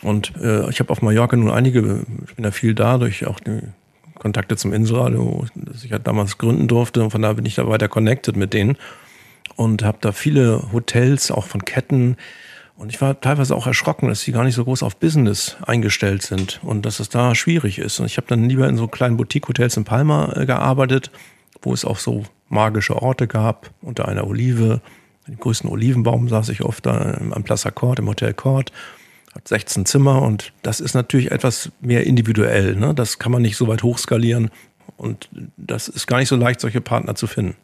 Und 0.01 0.33
äh, 0.41 0.69
ich 0.69 0.81
habe 0.81 0.89
auf 0.89 1.01
Mallorca 1.01 1.37
nun 1.37 1.49
einige, 1.49 2.05
ich 2.27 2.35
bin 2.35 2.43
da 2.43 2.51
viel 2.51 2.75
da, 2.75 2.97
durch 2.97 3.25
auch 3.25 3.39
die 3.39 3.61
Kontakte 4.19 4.57
zum 4.57 4.73
Inselradio, 4.73 5.45
das 5.55 5.85
ich 5.85 5.93
halt 5.93 6.05
damals 6.05 6.37
gründen 6.37 6.67
durfte. 6.67 7.01
Und 7.01 7.11
von 7.11 7.21
da 7.21 7.31
bin 7.31 7.45
ich 7.45 7.55
da 7.55 7.67
weiter 7.69 7.87
connected 7.87 8.35
mit 8.35 8.53
denen. 8.53 8.77
Und 9.55 9.83
habe 9.83 9.99
da 10.01 10.11
viele 10.11 10.73
Hotels, 10.73 11.31
auch 11.31 11.45
von 11.45 11.63
Ketten. 11.63 12.17
Und 12.75 12.89
ich 12.89 12.99
war 12.99 13.21
teilweise 13.21 13.55
auch 13.55 13.65
erschrocken, 13.65 14.09
dass 14.09 14.19
sie 14.19 14.33
gar 14.33 14.43
nicht 14.43 14.55
so 14.55 14.65
groß 14.65 14.83
auf 14.83 14.97
Business 14.97 15.55
eingestellt 15.65 16.23
sind 16.23 16.59
und 16.61 16.85
dass 16.85 16.99
es 16.99 17.07
da 17.07 17.35
schwierig 17.35 17.79
ist. 17.79 18.01
Und 18.01 18.05
ich 18.05 18.17
habe 18.17 18.27
dann 18.27 18.49
lieber 18.49 18.67
in 18.67 18.75
so 18.75 18.89
kleinen 18.89 19.15
Boutique-Hotels 19.15 19.77
in 19.77 19.85
Palma 19.85 20.33
äh, 20.35 20.45
gearbeitet, 20.45 21.09
wo 21.61 21.73
es 21.73 21.85
auch 21.85 21.99
so 21.99 22.25
magische 22.49 23.01
Orte 23.01 23.27
gab, 23.27 23.69
unter 23.81 24.09
einer 24.09 24.27
Olive. 24.27 24.81
Den 25.27 25.37
größten 25.37 25.69
Olivenbaum 25.69 26.29
saß 26.29 26.49
ich 26.49 26.61
oft 26.61 26.85
da 26.85 27.17
am 27.31 27.43
Plaza 27.43 27.71
Court, 27.71 27.99
im 27.99 28.07
Hotel 28.07 28.33
Court. 28.33 28.71
Hat 29.33 29.47
16 29.47 29.85
Zimmer 29.85 30.21
und 30.21 30.53
das 30.61 30.79
ist 30.79 30.93
natürlich 30.93 31.31
etwas 31.31 31.71
mehr 31.81 32.05
individuell. 32.05 32.75
Ne? 32.75 32.93
Das 32.93 33.19
kann 33.19 33.31
man 33.31 33.41
nicht 33.41 33.57
so 33.57 33.67
weit 33.67 33.83
hochskalieren 33.83 34.49
und 34.97 35.29
das 35.57 35.87
ist 35.87 36.07
gar 36.07 36.19
nicht 36.19 36.29
so 36.29 36.35
leicht, 36.35 36.61
solche 36.61 36.81
Partner 36.81 37.15
zu 37.15 37.27
finden. 37.27 37.55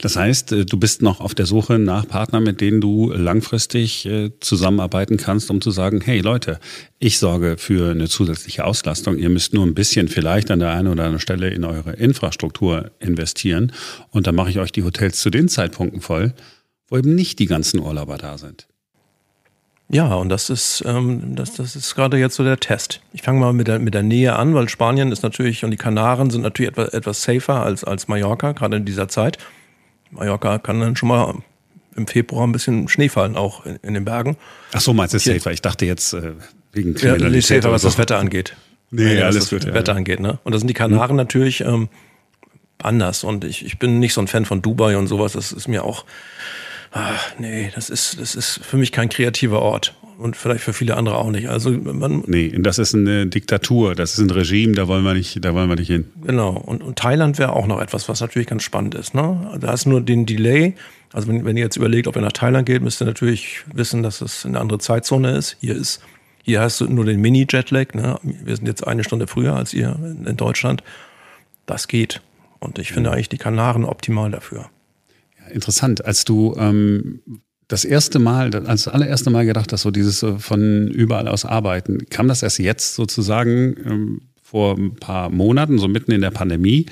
Das 0.00 0.16
heißt, 0.16 0.52
äh, 0.52 0.64
du 0.64 0.78
bist 0.78 1.02
noch 1.02 1.20
auf 1.20 1.34
der 1.34 1.46
Suche 1.46 1.78
nach 1.78 2.08
Partnern, 2.08 2.42
mit 2.42 2.60
denen 2.60 2.80
du 2.80 3.12
langfristig 3.12 4.06
äh, 4.06 4.30
zusammenarbeiten 4.40 5.16
kannst, 5.16 5.50
um 5.50 5.60
zu 5.60 5.70
sagen, 5.70 6.00
hey 6.00 6.20
Leute, 6.20 6.58
ich 6.98 7.18
sorge 7.18 7.56
für 7.58 7.90
eine 7.90 8.08
zusätzliche 8.08 8.64
Auslastung. 8.64 9.16
Ihr 9.16 9.28
müsst 9.28 9.54
nur 9.54 9.66
ein 9.66 9.74
bisschen 9.74 10.08
vielleicht 10.08 10.50
an 10.50 10.58
der 10.58 10.70
einen 10.70 10.88
oder 10.88 11.04
anderen 11.04 11.20
Stelle 11.20 11.50
in 11.50 11.64
eure 11.64 11.92
Infrastruktur 11.92 12.90
investieren 12.98 13.72
und 14.10 14.26
dann 14.26 14.34
mache 14.34 14.50
ich 14.50 14.58
euch 14.58 14.72
die 14.72 14.82
Hotels 14.82 15.20
zu 15.20 15.30
den 15.30 15.48
Zeitpunkten 15.48 16.00
voll, 16.00 16.34
wo 16.88 16.96
eben 16.96 17.14
nicht 17.14 17.38
die 17.38 17.46
ganzen 17.46 17.80
Urlauber 17.80 18.16
da 18.16 18.38
sind. 18.38 18.66
Ja, 19.92 20.14
und 20.14 20.28
das 20.28 20.50
ist, 20.50 20.84
ähm, 20.86 21.34
das, 21.34 21.54
das 21.54 21.74
ist 21.74 21.96
gerade 21.96 22.16
jetzt 22.16 22.36
so 22.36 22.44
der 22.44 22.60
Test. 22.60 23.00
Ich 23.12 23.22
fange 23.22 23.40
mal 23.40 23.52
mit 23.52 23.66
der, 23.66 23.80
mit 23.80 23.92
der 23.92 24.04
Nähe 24.04 24.36
an, 24.36 24.54
weil 24.54 24.68
Spanien 24.68 25.10
ist 25.10 25.24
natürlich 25.24 25.64
und 25.64 25.72
die 25.72 25.76
Kanaren 25.76 26.30
sind 26.30 26.42
natürlich 26.42 26.70
etwas, 26.70 26.90
etwas 26.90 27.22
safer 27.22 27.64
als, 27.64 27.82
als 27.82 28.06
Mallorca, 28.06 28.52
gerade 28.52 28.76
in 28.76 28.84
dieser 28.84 29.08
Zeit. 29.08 29.36
Mallorca 30.10 30.58
kann 30.58 30.80
dann 30.80 30.96
schon 30.96 31.08
mal 31.08 31.34
im 31.96 32.06
Februar 32.06 32.46
ein 32.46 32.52
bisschen 32.52 32.88
Schnee 32.88 33.08
fallen, 33.08 33.36
auch 33.36 33.66
in, 33.66 33.76
in 33.82 33.94
den 33.94 34.04
Bergen. 34.04 34.36
Ach 34.72 34.80
so, 34.80 34.92
meinst 34.92 35.14
du 35.14 35.18
safer? 35.18 35.52
Ich 35.52 35.62
dachte 35.62 35.86
jetzt 35.86 36.12
äh, 36.12 36.32
wegen 36.72 36.94
Kriminalität. 36.94 37.50
Ja, 37.50 37.56
safer, 37.62 37.72
was 37.72 37.82
so. 37.82 37.88
das 37.88 37.98
Wetter 37.98 38.18
angeht. 38.18 38.56
Nee, 38.90 39.18
ja, 39.18 39.26
alles 39.26 39.50
gut. 39.50 39.64
Das 39.64 39.74
Wetter 39.74 39.92
ja. 39.92 39.98
angeht, 39.98 40.20
ne? 40.20 40.38
Und 40.44 40.52
da 40.52 40.58
sind 40.58 40.68
die 40.68 40.74
Kanaren 40.74 41.12
mhm. 41.12 41.16
natürlich 41.16 41.60
ähm, 41.60 41.88
anders. 42.78 43.24
Und 43.24 43.44
ich, 43.44 43.64
ich 43.64 43.78
bin 43.78 43.98
nicht 43.98 44.14
so 44.14 44.20
ein 44.20 44.26
Fan 44.26 44.44
von 44.44 44.62
Dubai 44.62 44.96
und 44.96 45.06
sowas. 45.06 45.32
Das 45.32 45.52
ist 45.52 45.68
mir 45.68 45.84
auch, 45.84 46.04
ach, 46.92 47.32
nee, 47.38 47.70
das 47.74 47.90
ist, 47.90 48.20
das 48.20 48.34
ist 48.34 48.60
für 48.64 48.76
mich 48.76 48.92
kein 48.92 49.08
kreativer 49.08 49.62
Ort 49.62 49.94
und 50.20 50.36
vielleicht 50.36 50.62
für 50.62 50.72
viele 50.72 50.96
andere 50.96 51.16
auch 51.16 51.30
nicht. 51.30 51.48
Also 51.48 51.70
man 51.70 52.22
nee, 52.26 52.50
das 52.58 52.78
ist 52.78 52.94
eine 52.94 53.26
Diktatur, 53.26 53.94
das 53.94 54.12
ist 54.12 54.18
ein 54.18 54.30
Regime, 54.30 54.74
da 54.74 54.86
wollen 54.86 55.02
wir 55.04 55.14
nicht, 55.14 55.42
da 55.44 55.54
wollen 55.54 55.68
wir 55.68 55.76
nicht 55.76 55.88
hin. 55.88 56.10
Genau. 56.22 56.50
Und, 56.50 56.82
und 56.82 56.96
Thailand 56.96 57.38
wäre 57.38 57.54
auch 57.54 57.66
noch 57.66 57.80
etwas, 57.80 58.08
was 58.08 58.20
natürlich 58.20 58.48
ganz 58.48 58.62
spannend 58.62 58.94
ist. 58.94 59.14
Ne? 59.14 59.58
Da 59.58 59.72
ist 59.72 59.86
nur 59.86 60.00
den 60.00 60.26
Delay. 60.26 60.74
Also 61.12 61.28
wenn, 61.28 61.44
wenn 61.44 61.56
ihr 61.56 61.64
jetzt 61.64 61.76
überlegt, 61.76 62.06
ob 62.06 62.16
ihr 62.16 62.22
nach 62.22 62.32
Thailand 62.32 62.66
geht, 62.66 62.82
müsst 62.82 63.00
ihr 63.00 63.06
natürlich 63.06 63.64
wissen, 63.72 64.02
dass 64.02 64.20
es 64.20 64.44
eine 64.44 64.60
andere 64.60 64.78
Zeitzone 64.78 65.36
ist. 65.36 65.56
Hier 65.60 65.74
ist 65.74 66.00
hier 66.42 66.60
hast 66.60 66.80
du 66.80 66.86
nur 66.86 67.04
den 67.04 67.20
Mini-Jetlag. 67.20 67.94
Ne? 67.94 68.18
Wir 68.22 68.56
sind 68.56 68.66
jetzt 68.66 68.86
eine 68.86 69.04
Stunde 69.04 69.26
früher 69.26 69.54
als 69.54 69.74
ihr 69.74 69.98
in 70.26 70.36
Deutschland. 70.36 70.82
Das 71.66 71.88
geht. 71.88 72.22
Und 72.58 72.78
ich 72.78 72.92
finde 72.92 73.10
eigentlich 73.10 73.28
die 73.28 73.38
Kanaren 73.38 73.84
optimal 73.84 74.30
dafür. 74.30 74.70
Ja, 75.38 75.46
interessant. 75.52 76.04
Als 76.04 76.24
du 76.24 76.54
ähm, 76.58 77.20
das 77.70 77.84
erste 77.84 78.18
Mal, 78.18 78.54
als 78.66 78.84
das 78.84 78.92
allererste 78.92 79.30
Mal 79.30 79.46
gedacht 79.46 79.72
hast, 79.72 79.82
so 79.82 79.92
dieses 79.92 80.24
äh, 80.24 80.38
von 80.38 80.88
überall 80.88 81.28
aus 81.28 81.44
arbeiten, 81.44 82.06
kam 82.10 82.26
das 82.26 82.42
erst 82.42 82.58
jetzt 82.58 82.96
sozusagen 82.96 83.76
ähm, 83.86 84.20
vor 84.42 84.76
ein 84.76 84.96
paar 84.96 85.30
Monaten, 85.30 85.78
so 85.78 85.86
mitten 85.86 86.10
in 86.10 86.20
der 86.20 86.32
Pandemie? 86.32 86.86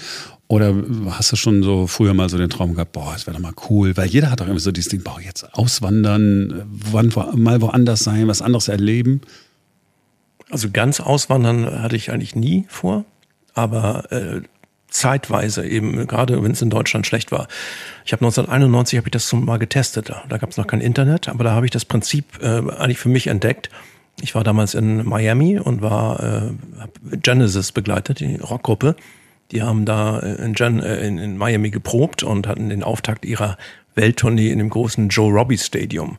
Oder 0.46 0.72
hast 1.10 1.32
du 1.32 1.36
schon 1.36 1.64
so 1.64 1.88
früher 1.88 2.14
mal 2.14 2.28
so 2.28 2.38
den 2.38 2.48
Traum 2.48 2.74
gehabt, 2.74 2.92
boah, 2.92 3.12
das 3.12 3.26
wäre 3.26 3.36
doch 3.36 3.42
mal 3.42 3.52
cool, 3.68 3.96
weil 3.96 4.08
jeder 4.08 4.30
hat 4.30 4.40
doch 4.40 4.46
immer 4.46 4.60
so 4.60 4.70
dieses 4.70 4.90
Ding, 4.90 5.02
boah, 5.02 5.20
jetzt 5.20 5.52
auswandern, 5.54 6.62
wann, 6.70 7.12
mal 7.34 7.60
woanders 7.60 8.04
sein, 8.04 8.28
was 8.28 8.40
anderes 8.40 8.68
erleben? 8.68 9.20
Also 10.50 10.70
ganz 10.70 11.00
auswandern 11.00 11.82
hatte 11.82 11.96
ich 11.96 12.12
eigentlich 12.12 12.36
nie 12.36 12.66
vor, 12.68 13.04
aber 13.52 14.10
äh, 14.12 14.42
zeitweise 14.88 15.66
eben, 15.66 16.06
gerade 16.06 16.42
wenn 16.42 16.52
es 16.52 16.62
in 16.62 16.70
Deutschland 16.70 17.06
schlecht 17.06 17.30
war. 17.30 17.48
Ich 18.04 18.12
habe 18.12 18.24
1991 18.24 18.96
habe 18.96 19.08
ich 19.08 19.12
das 19.12 19.32
mal 19.32 19.58
getestet. 19.58 20.08
Da, 20.08 20.24
da 20.28 20.38
gab 20.38 20.50
es 20.50 20.56
noch 20.56 20.66
kein 20.66 20.80
Internet, 20.80 21.28
aber 21.28 21.44
da 21.44 21.52
habe 21.52 21.66
ich 21.66 21.72
das 21.72 21.84
Prinzip 21.84 22.42
äh, 22.42 22.62
eigentlich 22.78 22.98
für 22.98 23.08
mich 23.08 23.26
entdeckt. 23.26 23.70
Ich 24.20 24.34
war 24.34 24.44
damals 24.44 24.74
in 24.74 25.06
Miami 25.06 25.58
und 25.58 25.82
war 25.82 26.22
äh, 26.22 27.16
Genesis 27.18 27.72
begleitet, 27.72 28.20
die 28.20 28.36
Rockgruppe. 28.36 28.96
Die 29.52 29.62
haben 29.62 29.84
da 29.84 30.18
in, 30.18 30.54
Gen, 30.54 30.80
äh, 30.80 31.06
in, 31.06 31.18
in 31.18 31.36
Miami 31.36 31.70
geprobt 31.70 32.22
und 32.22 32.46
hatten 32.46 32.68
den 32.68 32.82
Auftakt 32.82 33.24
ihrer 33.24 33.56
Welttournee 33.94 34.50
in 34.50 34.58
dem 34.58 34.70
großen 34.70 35.08
Joe 35.08 35.32
Robbie 35.32 35.58
Stadium. 35.58 36.18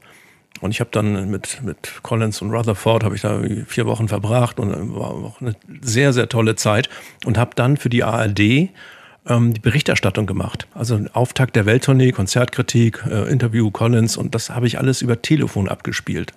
Und 0.62 0.72
ich 0.72 0.79
habe 0.79 0.89
dann 0.91 1.29
mit, 1.29 1.62
mit 1.63 2.00
Collins 2.03 2.41
und 2.41 2.51
Rutherford 2.51 3.03
habe 3.03 3.15
ich 3.15 3.22
da 3.22 3.41
vier 3.68 3.86
Wochen 3.86 4.08
verbracht 4.08 4.60
und 4.60 4.96
war 4.96 5.12
auch 5.12 5.39
eine 5.41 5.56
sehr, 5.82 6.12
sehr 6.12 6.27
tolle 6.27 6.56
Zeit 6.56 6.89
und 7.25 7.38
habe 7.38 7.51
dann 7.56 7.77
für 7.77 7.89
die 7.89 8.03
ARD 8.03 8.70
ähm, 9.29 9.53
die 9.53 9.62
Berichterstattung 9.62 10.25
gemacht. 10.25 10.68
Also 10.74 11.00
Auftakt 11.13 11.56
der 11.56 11.65
Welttournee, 11.65 12.12
Konzertkritik, 12.12 13.06
äh, 13.10 13.32
Interview 13.32 13.72
Collins 13.72 14.18
und 14.18 14.36
das 14.36 14.50
habe 14.50 14.68
ich 14.68 14.77
alles 14.77 15.01
über 15.01 15.22
Telefon 15.22 15.70
abgespielt. 15.70 16.34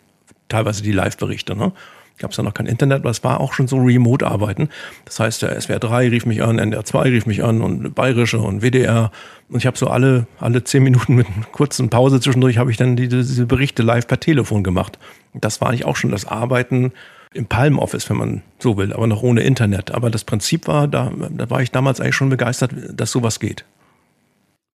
Teilweise 0.49 0.83
die 0.83 0.92
Live-Berichte. 0.92 1.57
Ne? 1.57 1.73
Gab 2.19 2.31
es 2.31 2.37
ja 2.37 2.42
noch 2.42 2.54
kein 2.54 2.66
Internet, 2.66 3.00
aber 3.00 3.11
es 3.11 3.23
war 3.25 3.40
auch 3.40 3.52
schon 3.52 3.69
so 3.69 3.76
Remote-Arbeiten. 3.76 4.69
Das 5.04 5.21
heißt, 5.21 5.42
der 5.42 5.61
SWR 5.61 5.78
3 5.78 6.09
rief 6.09 6.26
mich 6.26 6.42
an, 6.42 6.59
NDR 6.59 6.85
2 6.85 7.02
rief 7.11 7.26
mich 7.26 7.42
an 7.42 7.61
und 7.62 7.95
Bayerische 7.95 8.38
und 8.38 8.62
WDR. 8.62 9.11
Und 9.49 9.59
ich 9.59 9.66
habe 9.66 9.76
so 9.76 9.88
alle, 9.88 10.26
alle 10.38 10.64
zehn 10.64 10.83
Minuten 10.83 11.14
mit 11.14 11.26
einer 11.26 11.45
kurzen 11.47 11.90
Pause 11.90 12.21
zwischendurch 12.21 12.59
habe 12.59 12.71
ich 12.71 12.76
dann 12.76 12.97
diese, 12.97 13.19
diese 13.19 13.47
Berichte 13.47 13.83
live 13.83 14.07
per 14.07 14.21
Telefon 14.21 14.62
gemacht. 14.62 14.99
Das 15.35 15.61
war 15.61 15.69
eigentlich 15.69 15.85
auch 15.85 15.97
schon 15.97 16.11
das 16.11 16.26
Arbeiten 16.26 16.92
im 17.35 17.47
Palm 17.47 17.78
Office, 17.78 18.09
wenn 18.11 18.16
man 18.16 18.42
so 18.59 18.76
will, 18.76 18.92
aber 18.92 19.07
noch 19.07 19.23
ohne 19.23 19.42
Internet. 19.42 19.90
Aber 19.90 20.11
das 20.11 20.25
Prinzip 20.25 20.69
war, 20.69 20.88
da, 20.88 21.11
da 21.31 21.50
war 21.50 21.62
ich 21.62 21.71
damals 21.71 22.00
eigentlich 22.00 22.16
schon 22.16 22.28
begeistert, 22.28 22.73
dass 22.92 23.11
sowas 23.11 23.40
geht. 23.40 23.64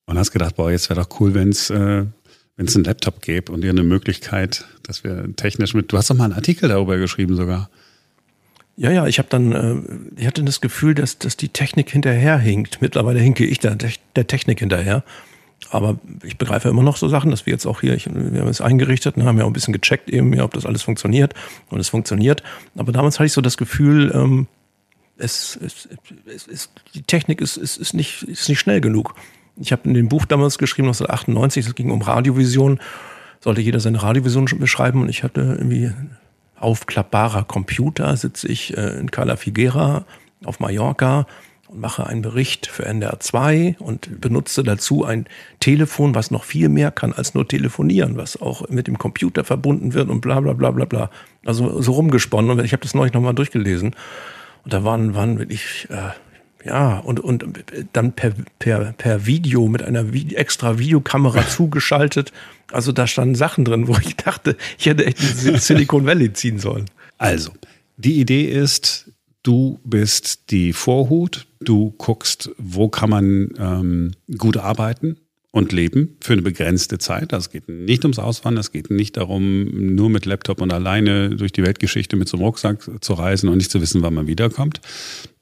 Und 0.05 0.17
hast 0.17 0.31
gedacht, 0.31 0.55
boah, 0.55 0.69
jetzt 0.69 0.89
wäre 0.89 1.01
doch 1.01 1.19
cool, 1.19 1.33
wenn 1.33 1.49
es 1.49 1.69
äh, 1.69 2.05
wenn 2.55 2.67
es 2.67 2.75
einen 2.75 2.85
Laptop 2.85 3.21
gäbe 3.21 3.51
und 3.51 3.63
ihr 3.63 3.71
eine 3.71 3.83
Möglichkeit, 3.83 4.65
dass 4.83 5.03
wir 5.03 5.35
technisch 5.35 5.73
mit. 5.73 5.91
Du 5.91 5.97
hast 5.97 6.09
doch 6.09 6.15
mal 6.15 6.25
einen 6.25 6.33
Artikel 6.33 6.69
darüber 6.69 6.97
geschrieben 6.97 7.35
sogar. 7.35 7.69
Ja, 8.75 8.91
ja, 8.91 9.05
ich 9.05 9.19
habe 9.19 9.29
dann, 9.29 9.51
äh, 9.51 10.19
ich 10.19 10.27
hatte 10.27 10.43
das 10.43 10.61
Gefühl, 10.61 10.95
dass, 10.95 11.19
dass 11.19 11.37
die 11.37 11.49
Technik 11.49 11.91
hinterherhinkt. 11.91 12.81
Mittlerweile 12.81 13.19
hinke 13.19 13.45
ich 13.45 13.59
der, 13.59 13.75
der 13.75 14.27
Technik 14.27 14.59
hinterher. 14.59 15.03
Aber 15.69 15.99
ich 16.23 16.37
begreife 16.37 16.69
immer 16.69 16.83
noch 16.83 16.97
so 16.97 17.07
Sachen, 17.07 17.31
dass 17.31 17.45
wir 17.45 17.53
jetzt 17.53 17.65
auch 17.65 17.81
hier, 17.81 17.93
ich, 17.93 18.07
wir 18.07 18.41
haben 18.41 18.47
es 18.47 18.61
eingerichtet 18.61 19.15
und 19.15 19.25
haben 19.25 19.37
ja 19.37 19.43
auch 19.43 19.49
ein 19.49 19.53
bisschen 19.53 19.73
gecheckt 19.73 20.09
eben, 20.09 20.33
ja, 20.33 20.43
ob 20.43 20.53
das 20.53 20.65
alles 20.65 20.81
funktioniert. 20.83 21.33
Und 21.69 21.79
es 21.79 21.89
funktioniert. 21.89 22.43
Aber 22.75 22.91
damals 22.91 23.19
hatte 23.19 23.27
ich 23.27 23.33
so 23.33 23.41
das 23.41 23.57
Gefühl, 23.57 24.11
ähm, 24.13 24.47
es, 25.17 25.57
es, 25.63 25.87
es, 26.25 26.47
es, 26.47 26.69
die 26.93 27.03
Technik 27.03 27.41
ist, 27.41 27.57
ist, 27.57 27.77
ist, 27.77 27.93
nicht, 27.93 28.23
ist 28.23 28.49
nicht 28.49 28.59
schnell 28.59 28.81
genug. 28.81 29.15
Ich 29.57 29.71
habe 29.71 29.83
in 29.85 29.93
dem 29.93 30.09
Buch 30.09 30.25
damals 30.25 30.57
geschrieben, 30.57 30.87
1998, 30.87 31.67
es 31.67 31.75
ging 31.75 31.91
um 31.91 32.01
Radiovision. 32.01 32.79
Sollte 33.39 33.61
jeder 33.61 33.79
seine 33.79 34.01
Radiovision 34.01 34.45
beschreiben 34.57 35.01
und 35.01 35.09
ich 35.09 35.23
hatte 35.23 35.41
irgendwie 35.41 35.91
aufklappbarer 36.55 37.43
Computer, 37.43 38.15
sitze 38.15 38.47
ich 38.47 38.75
äh, 38.77 38.97
in 38.99 39.11
Cala 39.11 39.35
Figuera 39.35 40.05
auf 40.45 40.59
Mallorca 40.59 41.27
und 41.67 41.79
mache 41.79 42.07
einen 42.07 42.21
Bericht 42.21 42.67
für 42.67 42.85
NDR 42.85 43.19
2 43.19 43.77
und 43.79 44.21
benutze 44.21 44.63
dazu 44.63 45.03
ein 45.03 45.25
Telefon, 45.59 46.15
was 46.15 46.31
noch 46.31 46.43
viel 46.43 46.69
mehr 46.69 46.91
kann 46.91 47.13
als 47.13 47.33
nur 47.33 47.47
telefonieren, 47.47 48.15
was 48.15 48.41
auch 48.41 48.69
mit 48.69 48.87
dem 48.87 48.97
Computer 48.97 49.43
verbunden 49.43 49.93
wird 49.93 50.09
und 50.09 50.21
bla 50.21 50.39
bla 50.39 50.53
bla 50.53 50.71
bla 50.71 50.85
bla. 50.85 51.09
Also 51.45 51.81
so 51.81 51.93
rumgesponnen 51.93 52.51
und 52.51 52.63
ich 52.63 52.71
habe 52.71 52.83
das 52.83 52.93
neulich 52.93 53.13
nochmal 53.13 53.33
durchgelesen. 53.33 53.95
Und 54.63 54.73
da 54.73 54.83
waren, 54.85 55.15
waren 55.15 55.39
wirklich 55.39 55.87
äh, 55.89 56.11
ja, 56.65 56.99
und, 56.99 57.19
und 57.19 57.45
dann 57.91 58.13
per, 58.13 58.33
per, 58.59 58.93
per 58.93 59.25
Video 59.25 59.67
mit 59.67 59.83
einer 59.83 60.13
Video, 60.13 60.37
extra 60.37 60.79
Videokamera 60.79 61.47
zugeschaltet. 61.49 62.31
Also 62.71 62.91
da 62.91 63.07
standen 63.07 63.35
Sachen 63.35 63.65
drin, 63.65 63.87
wo 63.87 63.97
ich 63.97 64.15
dachte, 64.15 64.57
ich 64.77 64.85
hätte 64.85 65.05
echt 65.05 65.19
in 65.45 65.57
Silicon 65.59 66.05
Valley 66.05 66.31
ziehen 66.33 66.59
sollen. 66.59 66.85
Also, 67.17 67.51
die 67.97 68.19
Idee 68.19 68.45
ist, 68.45 69.11
du 69.43 69.79
bist 69.83 70.51
die 70.51 70.73
Vorhut, 70.73 71.47
du 71.59 71.91
guckst, 71.97 72.49
wo 72.57 72.89
kann 72.89 73.09
man 73.09 73.49
ähm, 73.57 74.11
gut 74.37 74.57
arbeiten, 74.57 75.17
und 75.53 75.71
leben 75.71 76.17
für 76.19 76.33
eine 76.33 76.41
begrenzte 76.41 76.97
Zeit. 76.97 77.31
Also 77.31 77.45
es 77.45 77.51
geht 77.51 77.69
nicht 77.69 78.03
ums 78.03 78.17
Auswandern, 78.17 78.59
es 78.59 78.71
geht 78.71 78.89
nicht 78.89 79.17
darum, 79.17 79.65
nur 79.95 80.09
mit 80.09 80.25
Laptop 80.25 80.59
und 80.61 80.73
alleine 80.73 81.29
durch 81.29 81.51
die 81.51 81.63
Weltgeschichte 81.63 82.15
mit 82.15 82.27
so 82.27 82.37
einem 82.37 82.45
Rucksack 82.45 82.89
zu 83.01 83.13
reisen 83.13 83.49
und 83.49 83.57
nicht 83.57 83.69
zu 83.69 83.79
wissen, 83.79 84.01
wann 84.01 84.15
man 84.15 84.25
wiederkommt, 84.25 84.81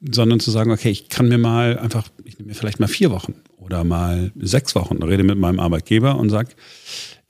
sondern 0.00 0.38
zu 0.38 0.50
sagen, 0.50 0.70
okay, 0.70 0.90
ich 0.90 1.08
kann 1.08 1.28
mir 1.28 1.38
mal 1.38 1.78
einfach, 1.78 2.08
ich 2.24 2.38
nehme 2.38 2.48
mir 2.48 2.54
vielleicht 2.54 2.78
mal 2.78 2.88
vier 2.88 3.10
Wochen 3.10 3.34
oder 3.56 3.84
mal 3.84 4.32
sechs 4.38 4.74
Wochen, 4.74 5.02
rede 5.02 5.24
mit 5.24 5.38
meinem 5.38 5.58
Arbeitgeber 5.58 6.18
und 6.18 6.28
sage, 6.28 6.50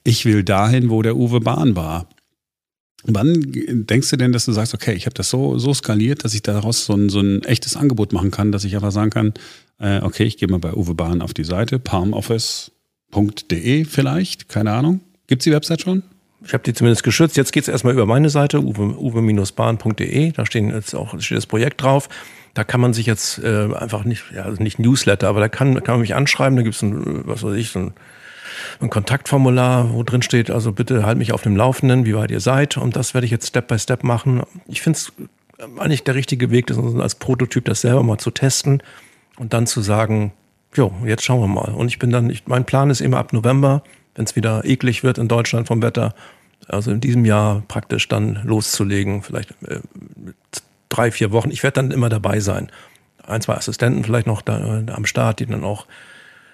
ich 0.03 0.25
will 0.25 0.43
dahin, 0.43 0.91
wo 0.91 1.03
der 1.03 1.17
Uwe 1.17 1.39
Bahn 1.39 1.77
war. 1.77 2.09
Wann 3.04 3.42
denkst 3.47 4.11
du 4.11 4.16
denn, 4.16 4.32
dass 4.32 4.44
du 4.44 4.52
sagst, 4.52 4.75
okay, 4.75 4.92
ich 4.92 5.06
habe 5.06 5.14
das 5.14 5.30
so, 5.30 5.59
so 5.59 5.75
skaliert, 5.75 6.25
dass 6.25 6.35
ich 6.35 6.42
daraus 6.42 6.85
so 6.85 6.94
ein, 6.94 7.09
so 7.09 7.21
ein 7.21 7.42
echtes 7.42 7.76
Angebot 7.76 8.12
machen 8.12 8.30
kann, 8.30 8.52
dass 8.52 8.64
ich 8.64 8.75
einfach 8.75 8.92
sagen 8.92 9.11
kann, 9.11 9.35
äh, 9.80 10.00
okay, 10.02 10.25
ich 10.25 10.37
gehe 10.37 10.49
mal 10.49 10.61
bei 10.61 10.73
Uwe 10.73 10.94
Bahn 10.94 11.23
auf 11.23 11.35
die 11.35 11.44
Seite, 11.44 11.78
palmoffice.de 11.78 13.85
vielleicht, 13.85 14.49
keine 14.49 14.73
Ahnung. 14.73 15.00
Gibt 15.26 15.42
es 15.42 15.44
die 15.44 15.52
Website 15.52 15.82
schon? 15.82 16.02
ich 16.44 16.52
habe 16.52 16.62
die 16.62 16.75
zumindest 16.75 17.02
geschützt. 17.02 17.37
Jetzt 17.37 17.52
geht 17.52 17.64
es 17.64 17.68
erstmal 17.68 17.92
über 17.92 18.06
meine 18.06 18.30
Seite, 18.30 18.61
uwe-bahn.de. 18.61 20.32
Da 20.32 20.47
stehen 20.47 20.71
jetzt 20.71 20.94
auch, 20.94 21.18
steht 21.21 21.38
das 21.38 21.47
Projekt 21.47 21.82
drauf. 21.82 22.09
Da 22.54 22.64
kann 22.64 22.80
man 22.80 22.92
sich 22.92 23.06
jetzt 23.06 23.38
äh, 23.38 23.75
einfach 23.75 24.04
nicht, 24.04 24.25
ja, 24.35 24.42
also 24.42 24.62
nicht 24.62 24.78
Newsletter, 24.78 25.28
aber 25.28 25.40
da 25.40 25.49
kann, 25.49 25.75
kann 25.82 25.94
man 25.94 26.00
mich 26.00 26.14
anschreiben. 26.14 26.56
Da 26.56 26.62
gibt 26.62 26.75
es 26.75 26.82
ein, 26.82 27.26
was 27.26 27.42
weiß 27.42 27.54
ich, 27.54 27.71
so 27.71 27.78
ein, 27.78 27.92
ein 28.81 28.91
Kontaktformular, 28.91 29.93
wo 29.93 30.02
drin 30.02 30.23
steht, 30.23 30.50
also 30.50 30.73
bitte 30.73 31.05
halt 31.05 31.19
mich 31.19 31.33
auf 31.33 31.43
dem 31.43 31.57
Laufenden, 31.57 32.05
wie 32.05 32.14
weit 32.14 32.31
ihr 32.31 32.41
seid. 32.41 32.76
Und 32.76 32.97
das 32.97 33.14
werde 33.14 33.25
ich 33.25 33.31
jetzt 33.31 33.49
Step 33.49 33.69
by 33.69 33.79
Step 33.79 34.05
machen. 34.05 34.43
Ich 34.67 34.83
finde 34.83 34.99
es 34.99 35.12
eigentlich 35.79 36.05
der 36.05 36.14
richtige 36.14 36.50
Weg, 36.50 36.67
das 36.67 36.79
als 36.79 37.14
Prototyp 37.14 37.64
das 37.64 37.83
selber 37.83 38.02
mal 38.02 38.19
zu 38.19 38.31
testen 38.31 38.83
und 39.38 39.52
dann 39.52 39.67
zu 39.67 39.81
sagen, 39.81 40.33
jo, 40.75 40.93
jetzt 41.05 41.25
schauen 41.25 41.41
wir 41.41 41.49
mal. 41.49 41.73
Und 41.73 41.88
ich 41.88 41.99
bin 41.99 42.11
dann, 42.11 42.31
ich, 42.31 42.47
mein 42.47 42.64
Plan 42.64 42.91
ist 42.91 43.00
immer 43.00 43.19
ab 43.19 43.33
November, 43.33 43.83
wenn 44.14 44.25
es 44.25 44.37
wieder 44.37 44.64
eklig 44.64 45.02
wird 45.02 45.19
in 45.19 45.29
Deutschland 45.29 45.69
vom 45.69 45.83
Wetter, 45.83 46.14
also 46.69 46.91
in 46.91 47.00
diesem 47.00 47.25
Jahr 47.25 47.62
praktisch 47.69 48.09
dann 48.09 48.41
loszulegen, 48.45 49.23
vielleicht 49.23 49.50
äh, 49.62 49.81
drei, 50.88 51.11
vier 51.11 51.33
Wochen. 51.33 51.50
Ich 51.50 51.62
werde 51.62 51.75
dann 51.75 51.91
immer 51.91 52.09
dabei 52.09 52.41
sein. 52.41 52.71
Ein, 53.25 53.41
zwei 53.41 53.55
Assistenten 53.55 54.05
vielleicht 54.05 54.26
noch 54.26 54.43
da, 54.43 54.81
äh, 54.81 54.91
am 54.91 55.07
Start, 55.07 55.41
die 55.41 55.47
dann 55.47 55.64
auch 55.64 55.87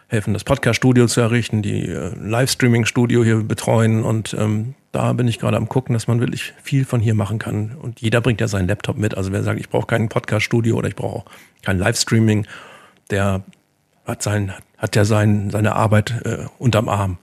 helfen, 0.09 0.33
das 0.33 0.43
Podcast-Studio 0.43 1.07
zu 1.07 1.21
errichten, 1.21 1.61
die 1.61 1.87
äh, 1.87 2.15
Livestreaming-Studio 2.19 3.23
hier 3.23 3.43
betreuen. 3.43 4.03
Und 4.03 4.35
ähm, 4.39 4.75
da 4.91 5.13
bin 5.13 5.29
ich 5.29 5.39
gerade 5.39 5.59
am 5.59 5.69
gucken, 5.69 5.93
dass 5.93 6.09
man 6.09 6.19
wirklich 6.21 6.55
viel 6.63 6.87
von 6.87 7.01
hier 7.01 7.15
machen 7.15 7.39
kann. 7.39 7.77
Und 7.81 8.01
jeder 8.01 8.23
bringt 8.23 8.41
ja 8.41 8.49
seinen 8.49 8.69
Laptop 8.69 8.97
mit. 8.97 9.17
Also 9.17 9.33
wer 9.33 9.43
sagt, 9.43 9.61
ich 9.61 9.69
brauche 9.69 9.87
kein 9.87 10.09
Podcast-Studio 10.09 10.77
oder 10.77 10.89
ich 10.89 10.97
brauche 10.97 11.25
kein 11.63 11.79
Livestreaming, 11.79 12.47
der 13.11 13.43
hat, 14.07 14.23
sein, 14.23 14.55
hat 14.79 14.97
ja 14.97 15.05
sein, 15.05 15.51
seine 15.51 15.75
Arbeit 15.77 16.23
äh, 16.25 16.47
unterm 16.59 16.89
Arm. 16.89 17.19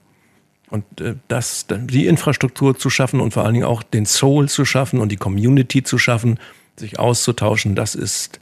Und 0.70 1.00
äh, 1.00 1.16
das, 1.26 1.66
die 1.68 2.06
Infrastruktur 2.06 2.78
zu 2.78 2.88
schaffen 2.88 3.20
und 3.20 3.32
vor 3.32 3.44
allen 3.44 3.54
Dingen 3.54 3.66
auch 3.66 3.82
den 3.82 4.06
Soul 4.06 4.48
zu 4.48 4.64
schaffen 4.64 5.00
und 5.00 5.10
die 5.10 5.16
Community 5.16 5.82
zu 5.82 5.98
schaffen, 5.98 6.38
sich 6.76 7.00
auszutauschen, 7.00 7.74
das 7.74 7.96
ist 7.96 8.38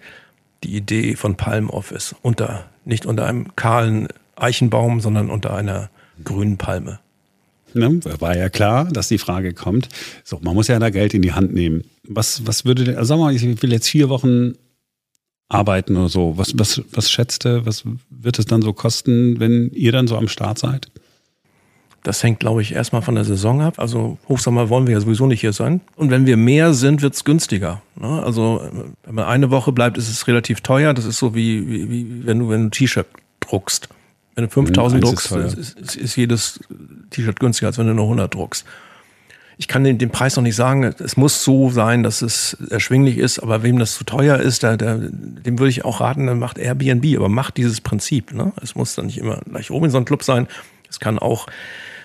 die 0.65 0.77
Idee 0.77 1.17
von 1.17 1.37
Palm 1.37 1.71
Office. 1.71 2.15
Unter, 2.21 2.71
nicht 2.85 3.07
unter 3.07 3.27
einem 3.27 3.57
kahlen 3.57 4.09
Eichenbaum, 4.37 5.01
sondern 5.01 5.31
unter 5.31 5.55
einer 5.55 5.91
grünen 6.23 6.57
Palme. 6.57 7.01
Ne, 7.75 8.01
war 8.21 8.37
ja 8.37 8.49
klar, 8.49 8.85
dass 8.85 9.09
die 9.09 9.19
Frage 9.19 9.53
kommt. 9.53 9.89
So, 10.23 10.39
man 10.41 10.55
muss 10.55 10.69
ja 10.69 10.79
da 10.79 10.91
Geld 10.91 11.13
in 11.13 11.23
die 11.23 11.33
Hand 11.33 11.53
nehmen. 11.53 11.83
Was, 12.07 12.47
was 12.47 12.65
würde 12.65 12.85
denn, 12.85 12.97
also 12.97 13.09
sag 13.15 13.19
mal, 13.19 13.35
ich 13.35 13.63
will 13.63 13.73
jetzt 13.73 13.89
vier 13.89 14.09
Wochen 14.09 14.55
arbeiten 15.49 15.97
oder 15.97 16.09
so. 16.09 16.39
Was, 16.39 16.57
was, 16.57 16.83
was 16.93 17.11
schätzt 17.11 17.45
du, 17.45 17.67
was 17.67 17.85
wird 18.11 18.39
es 18.39 18.47
dann 18.47 18.63
so 18.63 18.73
kosten, 18.73 19.41
wenn 19.41 19.71
ihr 19.71 19.91
dann 19.91 20.07
so 20.07 20.17
am 20.17 20.29
Start 20.29 20.59
seid? 20.59 20.89
Das 22.05 22.23
hängt, 22.23 22.41
glaube 22.41 22.61
ich, 22.61 22.73
erstmal 22.73 23.01
von 23.01 23.15
der 23.15 23.25
Saison 23.25 23.63
ab. 23.63 23.79
Also 23.79 24.19
Hochsommer 24.29 24.69
wollen 24.69 24.87
wir 24.87 24.93
ja 24.93 25.01
sowieso 25.01 25.27
nicht 25.27 25.41
hier 25.41 25.55
sein. 25.55 25.81
Und 25.97 26.11
wenn 26.11 26.27
wir 26.27 26.37
mehr 26.37 26.75
sind, 26.75 27.01
wird 27.01 27.15
es 27.15 27.25
günstiger. 27.25 27.83
Ne? 27.99 28.23
Also 28.23 28.63
wenn 29.05 29.15
man 29.15 29.25
eine 29.25 29.51
Woche 29.51 29.73
bleibt, 29.73 29.97
ist 29.97 30.11
es 30.11 30.27
relativ 30.27 30.61
teuer. 30.61 30.93
Das 30.93 31.07
ist 31.07 31.19
so 31.19 31.35
wie, 31.35 31.67
wie, 31.67 31.91
wie 31.91 32.27
wenn 32.27 32.41
du, 32.41 32.51
wenn 32.51 32.61
du 32.61 32.67
ein 32.67 32.71
T-Shirt 32.73 33.07
druckst. 33.41 33.89
Wenn 34.35 34.45
du 34.45 34.51
5000 34.51 35.01
mhm, 35.01 35.07
druckst, 35.07 35.33
ist, 35.33 35.59
ist, 35.59 35.79
ist, 35.79 35.97
ist 35.97 36.17
jedes 36.17 36.61
T-Shirt 37.11 37.39
günstiger, 37.39 37.69
als 37.69 37.79
wenn 37.79 37.87
du 37.87 37.95
nur 37.95 38.05
100 38.05 38.35
druckst. 38.35 38.65
Ich 39.57 39.69
kann 39.69 39.85
den, 39.85 39.99
den 39.99 40.11
Preis 40.11 40.35
noch 40.35 40.43
nicht 40.43 40.57
sagen. 40.57 40.83
Es 40.83 41.17
muss 41.17 41.45
so 41.45 41.71
sein, 41.71 42.03
dass 42.03 42.23
es 42.23 42.57
erschwinglich 42.71 43.19
ist. 43.19 43.39
Aber 43.39 43.63
wem 43.63 43.79
das 43.79 43.95
zu 43.95 44.03
teuer 44.03 44.39
ist, 44.39 44.65
der, 44.65 44.77
der, 44.77 44.97
dem 44.99 45.61
würde 45.61 45.71
ich 45.71 45.85
auch 45.85 46.01
raten, 46.01 46.27
dann 46.27 46.41
macht 46.41 46.59
Airbnb. 46.59 47.17
Aber 47.17 47.29
macht 47.29 47.57
dieses 47.57 47.81
Prinzip. 47.81 48.35
Ne? 48.35 48.53
Es 48.61 48.75
muss 48.75 48.97
dann 48.97 49.07
nicht 49.07 49.19
immer 49.19 49.41
gleich 49.49 49.71
Robinson 49.71 50.05
Club 50.05 50.25
sein. 50.25 50.49
Es 50.91 50.99
kann 50.99 51.21
auch 51.21 51.47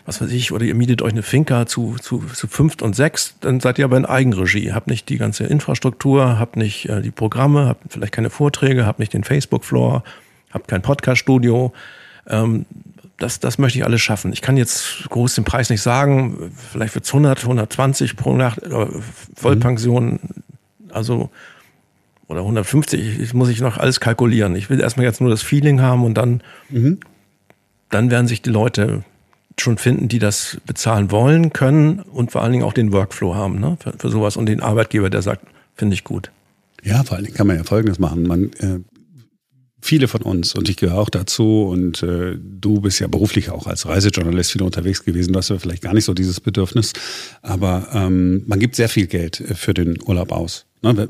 was 0.09 0.21
weiß 0.21 0.31
ich, 0.31 0.51
oder 0.51 0.65
ihr 0.65 0.73
mietet 0.73 1.03
euch 1.03 1.11
eine 1.11 1.21
Finca 1.21 1.67
zu, 1.67 1.95
zu, 2.01 2.23
zu 2.33 2.47
fünft 2.47 2.81
und 2.81 2.95
sechs, 2.95 3.35
dann 3.41 3.59
seid 3.59 3.77
ihr 3.77 3.85
aber 3.85 3.95
in 3.95 4.07
Eigenregie. 4.07 4.71
Habt 4.73 4.87
nicht 4.87 5.07
die 5.07 5.19
ganze 5.19 5.43
Infrastruktur, 5.43 6.39
habt 6.39 6.55
nicht 6.55 6.89
äh, 6.89 7.03
die 7.03 7.11
Programme, 7.11 7.67
habt 7.67 7.93
vielleicht 7.93 8.13
keine 8.13 8.31
Vorträge, 8.31 8.87
habt 8.87 8.97
nicht 8.97 9.13
den 9.13 9.23
Facebook-Floor, 9.23 10.03
habt 10.49 10.67
kein 10.67 10.81
Podcast-Studio. 10.81 11.73
Ähm, 12.29 12.65
das, 13.17 13.39
das 13.39 13.57
möchte 13.57 13.79
ich 13.79 13.85
alles 13.85 14.01
schaffen. 14.01 14.31
Ich 14.31 14.41
kann 14.41 14.55
jetzt 14.55 15.09
groß 15.09 15.35
den 15.35 15.43
Preis 15.43 15.69
nicht 15.69 15.81
sagen. 15.81 16.51
Vielleicht 16.71 16.95
wird 16.95 17.05
es 17.05 17.11
100, 17.11 17.41
120 17.41 18.15
pro 18.15 18.33
Nacht, 18.35 18.63
äh, 18.63 18.87
Vollpension, 19.35 20.19
also 20.89 21.29
oder 22.27 22.41
150, 22.41 23.19
ich, 23.19 23.33
muss 23.33 23.49
ich 23.49 23.59
noch 23.59 23.77
alles 23.77 23.99
kalkulieren. 23.99 24.55
Ich 24.55 24.69
will 24.69 24.79
erstmal 24.79 25.05
jetzt 25.05 25.19
nur 25.19 25.31
das 25.31 25.41
Feeling 25.41 25.81
haben 25.81 26.05
und 26.05 26.13
dann, 26.13 26.41
mhm. 26.69 26.99
dann 27.89 28.11
werden 28.11 28.27
sich 28.27 28.43
die 28.43 28.51
Leute 28.51 29.03
schon 29.59 29.79
finden, 29.79 30.07
die 30.07 30.19
das 30.19 30.61
bezahlen 30.65 31.09
wollen, 31.11 31.51
können 31.51 31.99
und 31.99 32.31
vor 32.31 32.43
allen 32.43 32.51
Dingen 32.51 32.63
auch 32.63 32.73
den 32.73 32.93
Workflow 32.93 33.33
haben 33.33 33.59
ne, 33.59 33.77
für, 33.79 33.93
für 33.97 34.09
sowas 34.09 34.37
und 34.37 34.45
den 34.45 34.61
Arbeitgeber, 34.61 35.09
der 35.09 35.23
sagt, 35.23 35.45
finde 35.75 35.95
ich 35.95 36.03
gut. 36.03 36.31
Ja, 36.83 37.03
vor 37.03 37.17
allen 37.17 37.25
Dingen 37.25 37.35
kann 37.35 37.47
man 37.47 37.57
ja 37.57 37.63
Folgendes 37.63 37.97
machen. 37.97 38.23
Man, 38.23 38.51
äh, 38.59 38.79
viele 39.81 40.07
von 40.07 40.21
uns, 40.21 40.55
und 40.55 40.69
ich 40.69 40.77
gehöre 40.77 40.97
auch 40.97 41.09
dazu, 41.09 41.63
und 41.63 42.03
äh, 42.03 42.37
du 42.39 42.81
bist 42.81 42.99
ja 42.99 43.07
beruflich 43.07 43.49
auch 43.49 43.67
als 43.67 43.85
Reisejournalist 43.85 44.51
viel 44.51 44.63
unterwegs 44.63 45.03
gewesen, 45.03 45.33
du 45.33 45.39
hast 45.39 45.49
ja 45.49 45.59
vielleicht 45.59 45.83
gar 45.83 45.93
nicht 45.93 46.05
so 46.05 46.13
dieses 46.13 46.39
Bedürfnis, 46.39 46.93
aber 47.41 47.87
ähm, 47.93 48.43
man 48.47 48.59
gibt 48.59 48.75
sehr 48.75 48.89
viel 48.89 49.07
Geld 49.07 49.43
für 49.55 49.73
den 49.73 49.97
Urlaub 50.05 50.31
aus. 50.31 50.65
Ne? 50.81 51.09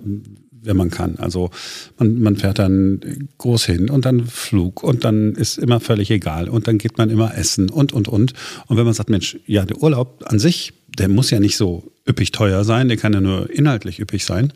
wenn 0.62 0.78
man 0.78 0.90
kann. 0.90 1.18
Also 1.18 1.50
man, 1.98 2.20
man 2.20 2.36
fährt 2.36 2.60
dann 2.60 3.00
groß 3.38 3.66
hin 3.66 3.90
und 3.90 4.06
dann 4.06 4.26
Flug 4.26 4.84
und 4.84 5.04
dann 5.04 5.34
ist 5.34 5.58
immer 5.58 5.80
völlig 5.80 6.12
egal 6.12 6.50
und 6.50 6.68
dann 6.68 6.78
geht 6.78 6.98
man 6.98 7.10
immer 7.10 7.38
essen 7.38 7.70
und, 7.70 7.94
und, 7.94 8.08
und. 8.08 8.34
Und 8.68 8.78
wenn 8.78 8.86
man 8.86 8.94
sagt, 8.94 9.10
Mensch, 9.10 9.38
ja, 9.46 9.66
der 9.66 9.82
Urlaub 9.82 10.24
an 10.26 10.40
sich, 10.40 10.74
der 10.98 11.08
muss 11.08 11.30
ja 11.32 11.40
nicht 11.40 11.58
so 11.58 11.92
üppig 12.08 12.32
teuer 12.32 12.64
sein, 12.64 12.88
der 12.88 12.98
kann 12.98 13.14
ja 13.14 13.22
nur 13.22 13.50
inhaltlich 13.50 14.00
üppig 14.00 14.26
sein. 14.26 14.54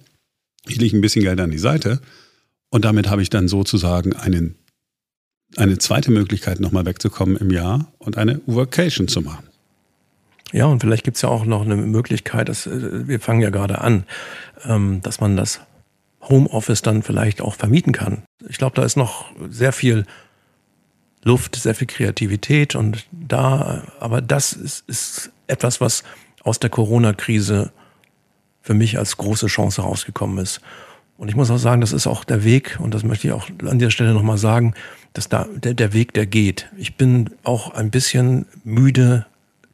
Ich 0.67 0.77
lege 0.77 0.97
ein 0.97 1.01
bisschen 1.01 1.23
Geld 1.23 1.39
an 1.39 1.51
die 1.51 1.57
Seite 1.57 1.99
und 2.73 2.85
damit 2.85 3.07
habe 3.07 3.21
ich 3.21 3.29
dann 3.29 3.47
sozusagen 3.47 4.15
einen, 4.15 4.55
eine 5.57 5.77
zweite 5.77 6.09
Möglichkeit, 6.09 6.59
nochmal 6.59 6.87
wegzukommen 6.87 7.37
im 7.37 7.51
Jahr 7.51 7.85
und 7.99 8.17
eine 8.17 8.41
Workation 8.47 9.07
zu 9.07 9.21
machen. 9.21 9.47
Ja, 10.51 10.65
und 10.65 10.79
vielleicht 10.79 11.03
gibt 11.03 11.17
es 11.17 11.21
ja 11.21 11.29
auch 11.29 11.45
noch 11.45 11.61
eine 11.61 11.75
Möglichkeit, 11.75 12.49
dass, 12.49 12.65
äh, 12.65 13.07
wir 13.07 13.19
fangen 13.19 13.41
ja 13.41 13.51
gerade 13.51 13.81
an, 13.81 14.05
ähm, 14.65 15.01
dass 15.03 15.21
man 15.21 15.37
das 15.37 15.59
Homeoffice 16.21 16.81
dann 16.81 17.03
vielleicht 17.03 17.41
auch 17.41 17.53
vermieten 17.53 17.93
kann. 17.93 18.23
Ich 18.49 18.57
glaube, 18.57 18.75
da 18.75 18.83
ist 18.83 18.97
noch 18.97 19.25
sehr 19.51 19.71
viel 19.71 20.07
Luft, 21.23 21.55
sehr 21.55 21.75
viel 21.75 21.85
Kreativität 21.85 22.73
und 22.73 23.05
da, 23.11 23.83
aber 23.99 24.19
das 24.19 24.51
ist, 24.53 24.89
ist 24.89 25.31
etwas, 25.45 25.79
was 25.79 26.03
aus 26.41 26.57
der 26.57 26.71
Corona-Krise 26.71 27.71
für 28.61 28.73
mich 28.73 28.97
als 28.97 29.17
große 29.17 29.45
Chance 29.45 29.83
rausgekommen 29.83 30.39
ist. 30.39 30.59
Und 31.17 31.29
ich 31.29 31.35
muss 31.35 31.51
auch 31.51 31.57
sagen, 31.57 31.81
das 31.81 31.93
ist 31.93 32.07
auch 32.07 32.23
der 32.23 32.43
Weg, 32.43 32.79
und 32.81 32.93
das 32.93 33.03
möchte 33.03 33.27
ich 33.27 33.33
auch 33.33 33.47
an 33.65 33.79
der 33.79 33.91
Stelle 33.91 34.13
nochmal 34.13 34.37
sagen, 34.37 34.73
dass 35.13 35.29
da 35.29 35.47
der, 35.55 35.73
der 35.73 35.93
Weg, 35.93 36.13
der 36.13 36.25
geht. 36.25 36.69
Ich 36.77 36.95
bin 36.95 37.29
auch 37.43 37.73
ein 37.73 37.91
bisschen 37.91 38.45
müde, 38.63 39.25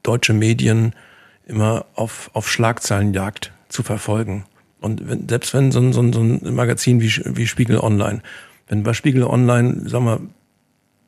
deutsche 0.03 0.33
Medien 0.33 0.93
immer 1.47 1.85
auf, 1.95 2.29
auf 2.33 2.49
Schlagzeilenjagd 2.49 3.51
zu 3.69 3.83
verfolgen. 3.83 4.45
Und 4.81 5.07
wenn, 5.09 5.27
selbst 5.27 5.53
wenn 5.53 5.71
so 5.71 5.79
ein, 5.79 5.93
so 5.93 6.01
ein, 6.01 6.13
so 6.13 6.21
ein 6.21 6.53
Magazin 6.53 7.01
wie, 7.01 7.11
wie 7.25 7.47
Spiegel 7.47 7.79
Online, 7.79 8.21
wenn 8.67 8.83
bei 8.83 8.93
Spiegel 8.93 9.23
Online, 9.23 9.89
sagen 9.89 10.05
wir, 10.05 10.21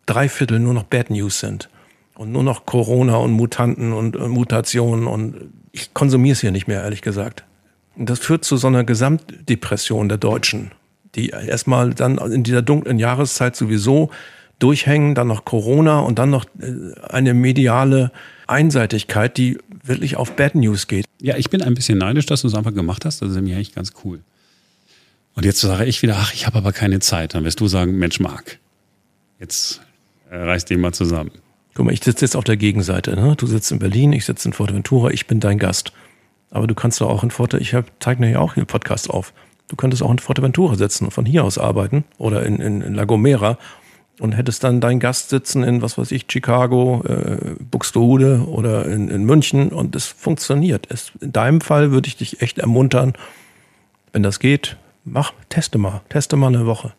drei 0.05 0.29
Viertel 0.29 0.59
nur 0.59 0.73
noch 0.73 0.83
Bad 0.83 1.09
News 1.09 1.39
sind 1.39 1.69
und 2.15 2.31
nur 2.31 2.43
noch 2.43 2.65
Corona 2.65 3.17
und 3.17 3.31
Mutanten 3.31 3.93
und 3.93 4.15
äh, 4.15 4.27
Mutationen 4.27 5.07
und 5.07 5.51
ich 5.71 5.93
konsumiere 5.93 6.33
es 6.33 6.41
hier 6.41 6.51
nicht 6.51 6.67
mehr, 6.67 6.83
ehrlich 6.83 7.01
gesagt. 7.01 7.45
Das 7.95 8.19
führt 8.19 8.45
zu 8.45 8.57
so 8.57 8.67
einer 8.67 8.83
Gesamtdepression 8.83 10.09
der 10.09 10.17
Deutschen, 10.17 10.71
die 11.15 11.29
erstmal 11.29 11.93
dann 11.93 12.17
in 12.17 12.43
dieser 12.43 12.61
dunklen 12.61 12.99
Jahreszeit 12.99 13.55
sowieso 13.55 14.09
durchhängen, 14.59 15.15
dann 15.15 15.27
noch 15.27 15.43
Corona 15.43 15.99
und 15.99 16.19
dann 16.19 16.29
noch 16.29 16.45
äh, 16.59 16.99
eine 17.09 17.33
mediale 17.33 18.11
Einseitigkeit, 18.47 19.37
die 19.37 19.57
wirklich 19.83 20.15
auf 20.15 20.35
Bad 20.35 20.55
News 20.55 20.87
geht. 20.87 21.05
Ja, 21.21 21.35
ich 21.37 21.49
bin 21.49 21.61
ein 21.61 21.73
bisschen 21.73 21.97
neidisch, 21.97 22.27
dass 22.27 22.41
du 22.41 22.47
es 22.47 22.55
einfach 22.55 22.73
gemacht 22.73 23.05
hast. 23.05 23.21
Das 23.21 23.29
ist 23.29 23.35
nämlich 23.35 23.55
eigentlich 23.55 23.73
ganz 23.73 23.93
cool. 24.03 24.19
Und 25.33 25.45
jetzt 25.45 25.61
sage 25.61 25.85
ich 25.85 26.01
wieder, 26.01 26.17
ach, 26.17 26.33
ich 26.33 26.45
habe 26.45 26.57
aber 26.57 26.73
keine 26.73 26.99
Zeit. 26.99 27.33
Dann 27.33 27.43
wirst 27.43 27.59
du 27.59 27.67
sagen, 27.67 27.97
Mensch, 27.97 28.19
Marc, 28.19 28.59
jetzt 29.39 29.81
äh, 30.29 30.35
reiß 30.37 30.65
dich 30.65 30.77
mal 30.77 30.93
zusammen. 30.93 31.31
Guck 31.73 31.85
mal, 31.85 31.93
ich 31.93 32.03
sitze 32.03 32.25
jetzt 32.25 32.35
auf 32.35 32.43
der 32.43 32.57
Gegenseite. 32.57 33.15
Ne? 33.15 33.35
Du 33.37 33.47
sitzt 33.47 33.71
in 33.71 33.79
Berlin, 33.79 34.13
ich 34.13 34.25
sitze 34.25 34.49
in 34.49 34.53
Forteventura, 34.53 35.09
ich 35.11 35.25
bin 35.27 35.39
dein 35.39 35.57
Gast. 35.57 35.93
Aber 36.51 36.67
du 36.67 36.75
kannst 36.75 37.01
doch 37.01 37.09
auch 37.09 37.23
in 37.23 37.31
Forte, 37.31 37.57
ich 37.57 37.75
zeige 37.99 38.29
ja 38.29 38.39
auch 38.39 38.53
hier 38.53 38.65
Podcast 38.65 39.09
auf. 39.09 39.33
Du 39.69 39.75
könntest 39.77 40.03
auch 40.03 40.11
in 40.11 40.19
Forteventura 40.19 40.75
sitzen 40.75 41.05
und 41.05 41.11
von 41.11 41.25
hier 41.25 41.45
aus 41.45 41.57
arbeiten 41.57 42.03
oder 42.17 42.45
in, 42.45 42.57
in, 42.59 42.81
in 42.81 42.93
La 42.93 43.05
Gomera 43.05 43.57
und 44.19 44.33
hättest 44.33 44.63
dann 44.63 44.81
deinen 44.81 44.99
Gast 44.99 45.29
sitzen 45.29 45.63
in, 45.63 45.81
was 45.81 45.97
weiß 45.97 46.11
ich, 46.11 46.25
Chicago, 46.29 47.03
äh, 47.07 47.55
Buxtehude 47.71 48.45
oder 48.47 48.85
in, 48.85 49.07
in 49.07 49.23
München 49.23 49.69
und 49.69 49.95
es 49.95 50.05
funktioniert. 50.07 50.87
Es, 50.89 51.13
in 51.21 51.31
deinem 51.31 51.61
Fall 51.61 51.91
würde 51.91 52.07
ich 52.07 52.17
dich 52.17 52.41
echt 52.41 52.59
ermuntern, 52.59 53.13
wenn 54.11 54.21
das 54.21 54.39
geht, 54.39 54.77
mach, 55.05 55.33
teste 55.47 55.77
mal, 55.77 56.01
teste 56.09 56.35
mal 56.35 56.47
eine 56.53 56.65
Woche. 56.65 56.93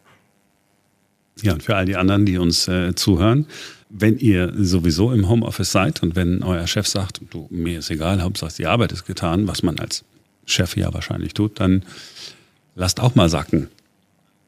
Ja, 1.42 1.52
und 1.52 1.62
für 1.62 1.76
all 1.76 1.84
die 1.84 1.96
anderen, 1.96 2.26
die 2.26 2.38
uns 2.38 2.68
äh, 2.68 2.94
zuhören, 2.94 3.46
wenn 3.94 4.18
ihr 4.18 4.52
sowieso 4.56 5.12
im 5.12 5.28
Homeoffice 5.28 5.70
seid 5.70 6.02
und 6.02 6.16
wenn 6.16 6.42
euer 6.42 6.66
Chef 6.66 6.86
sagt, 6.86 7.20
du, 7.30 7.46
mir 7.50 7.80
ist 7.80 7.90
egal, 7.90 8.22
Hauptsache 8.22 8.54
die 8.56 8.66
Arbeit 8.66 8.92
ist 8.92 9.04
getan, 9.04 9.46
was 9.46 9.62
man 9.62 9.78
als 9.78 10.04
Chef 10.46 10.76
ja 10.76 10.92
wahrscheinlich 10.94 11.34
tut, 11.34 11.60
dann 11.60 11.82
lasst 12.74 13.00
auch 13.00 13.14
mal 13.14 13.28
sacken, 13.28 13.68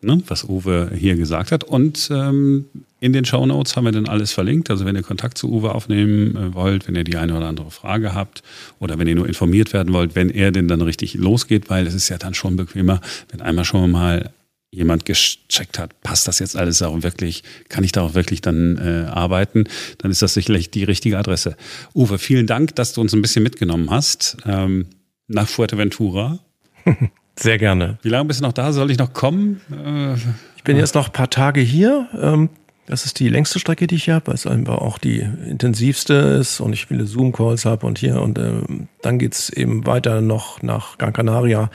ne, 0.01 0.23
was 0.27 0.45
Uwe 0.45 0.91
hier 0.97 1.17
gesagt 1.17 1.53
hat. 1.53 1.63
Und 1.63 2.09
ähm, 2.11 2.65
in 3.01 3.13
den 3.13 3.27
Show 3.27 3.45
Notes 3.45 3.77
haben 3.77 3.85
wir 3.85 3.93
dann 3.93 4.09
alles 4.09 4.33
verlinkt. 4.33 4.71
Also 4.71 4.87
wenn 4.87 4.97
ihr 4.97 5.03
Kontakt 5.03 5.37
zu 5.37 5.53
Uwe 5.53 5.75
aufnehmen 5.75 6.37
äh, 6.37 6.55
wollt, 6.55 6.89
wenn 6.89 6.95
ihr 6.95 7.05
die 7.05 7.17
eine 7.17 7.37
oder 7.37 7.47
andere 7.47 7.71
Frage 7.71 8.15
habt 8.15 8.43
oder 8.81 8.99
wenn 8.99 9.07
ihr 9.07 9.15
nur 9.15 9.29
informiert 9.29 9.75
werden 9.75 9.93
wollt, 9.93 10.15
wenn 10.15 10.31
er 10.31 10.53
denn 10.53 10.69
dann 10.69 10.81
richtig 10.81 11.15
losgeht, 11.15 11.69
weil 11.69 11.87
es 11.87 11.95
ist 11.95 12.09
ja 12.09 12.17
dann 12.17 12.33
schon 12.33 12.57
bequemer, 12.57 13.03
wenn 13.31 13.43
einmal 13.43 13.67
schon 13.67 13.91
mal 13.91 14.31
jemand 14.75 15.05
gecheckt 15.05 15.79
hat, 15.79 16.01
passt 16.03 16.29
das 16.29 16.39
jetzt 16.39 16.57
alles 16.57 16.83
auch 16.83 17.03
wirklich, 17.03 17.43
kann 17.69 17.85
ich 17.85 17.93
da 17.93 18.03
auch 18.03 18.15
wirklich 18.15 18.41
dann 18.41 18.77
äh, 18.79 19.09
arbeiten, 19.09 19.65
dann 19.99 20.11
ist 20.11 20.23
das 20.23 20.35
sicherlich 20.35 20.71
die 20.71 20.85
richtige 20.85 21.19
Adresse. 21.19 21.57
Uwe, 21.95 22.19
vielen 22.19 22.47
Dank, 22.47 22.75
dass 22.75 22.93
du 22.93 23.01
uns 23.01 23.15
ein 23.15 23.23
bisschen 23.23 23.43
mitgenommen 23.43 23.91
hast 23.91 24.37
ähm, 24.47 24.87
nach 25.29 25.49
Fuerteventura. 25.49 26.39
Sehr 27.39 27.59
gerne. 27.59 27.99
Wie 28.03 28.09
lange 28.09 28.27
bist 28.27 28.41
du 28.41 28.45
noch 28.45 28.53
da? 28.53 28.73
Soll 28.73 28.91
ich 28.91 28.99
noch 28.99 29.13
kommen? 29.13 29.61
Äh, 29.71 30.15
ich 30.57 30.65
bin 30.65 30.77
jetzt 30.77 30.95
noch 30.95 31.07
ein 31.07 31.13
paar 31.13 31.31
Tage 31.31 31.61
hier. 31.61 32.09
Ähm, 32.21 32.51
das 32.87 33.07
ist 33.07 33.19
die 33.19 33.29
längste 33.29 33.59
Strecke, 33.59 33.87
die 33.87 33.95
ich 33.95 34.11
habe, 34.11 34.27
weil 34.29 34.35
es 34.35 34.47
einfach 34.47 34.79
auch 34.79 34.99
die 34.99 35.21
intensivste 35.21 36.15
ist 36.15 36.61
und 36.61 36.73
ich 36.75 36.87
viele 36.87 37.07
Zoom-Calls 37.07 37.65
habe 37.65 37.87
und 37.87 37.99
hier. 37.99 38.21
Und 38.21 38.39
ähm, 38.39 38.89
dann 39.03 39.19
geht's 39.19 39.49
eben 39.49 39.87
weiter 39.87 40.21
noch 40.21 40.63
nach 40.63 40.99
Gran 40.99 41.13
Canaria, 41.13 41.71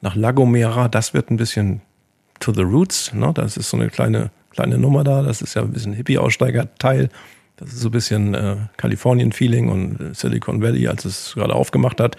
nach 0.00 0.14
La 0.14 0.30
Gomera. 0.30 0.88
Das 0.88 1.14
wird 1.14 1.30
ein 1.30 1.36
bisschen 1.36 1.82
to 2.42 2.52
the 2.52 2.62
roots. 2.62 3.12
Ne? 3.14 3.32
Das 3.34 3.56
ist 3.56 3.70
so 3.70 3.76
eine 3.76 3.88
kleine, 3.88 4.30
kleine 4.50 4.78
Nummer 4.78 5.04
da. 5.04 5.22
Das 5.22 5.40
ist 5.40 5.54
ja 5.54 5.62
ein 5.62 5.72
bisschen 5.72 5.92
Hippie-Aussteiger-Teil. 5.94 7.08
Das 7.56 7.72
ist 7.72 7.80
so 7.80 7.88
ein 7.88 7.92
bisschen 7.92 8.34
äh, 8.34 8.56
Kalifornien-Feeling 8.76 9.68
und 9.68 10.00
äh, 10.00 10.14
Silicon 10.14 10.62
Valley, 10.62 10.88
als 10.88 11.04
es 11.04 11.34
gerade 11.34 11.54
aufgemacht 11.54 12.00
hat. 12.00 12.16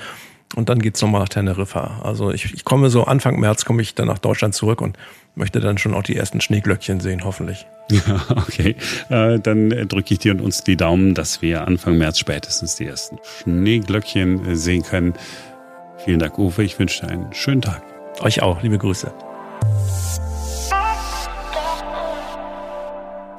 Und 0.55 0.69
dann 0.69 0.79
geht's 0.79 1.01
nochmal 1.01 1.21
nach 1.21 1.29
Teneriffa. 1.29 2.01
Also 2.03 2.31
ich, 2.31 2.53
ich 2.53 2.63
komme 2.63 2.89
so 2.89 3.05
Anfang 3.05 3.39
März 3.39 3.65
komme 3.65 3.81
ich 3.81 3.95
dann 3.95 4.07
nach 4.07 4.19
Deutschland 4.19 4.53
zurück 4.53 4.81
und 4.81 4.97
möchte 5.35 5.59
dann 5.59 5.79
schon 5.79 5.95
auch 5.95 6.03
die 6.03 6.15
ersten 6.15 6.41
Schneeglöckchen 6.41 6.99
sehen, 6.99 7.23
hoffentlich. 7.23 7.65
Ja, 7.91 8.23
okay. 8.29 8.75
Äh, 9.09 9.39
dann 9.39 9.69
drücke 9.69 10.13
ich 10.13 10.19
dir 10.19 10.31
und 10.31 10.41
uns 10.41 10.63
die 10.63 10.77
Daumen, 10.77 11.15
dass 11.15 11.41
wir 11.41 11.67
Anfang 11.67 11.97
März 11.97 12.17
spätestens 12.17 12.75
die 12.75 12.85
ersten 12.85 13.17
Schneeglöckchen 13.41 14.45
äh, 14.45 14.55
sehen 14.55 14.83
können. 14.83 15.13
Vielen 15.97 16.19
Dank, 16.19 16.37
Uwe. 16.37 16.63
Ich 16.63 16.79
wünsche 16.79 17.05
dir 17.05 17.11
einen 17.11 17.33
schönen 17.33 17.61
Tag. 17.61 17.81
Euch 18.21 18.41
auch. 18.41 18.61
Liebe 18.61 18.77
Grüße. 18.77 19.11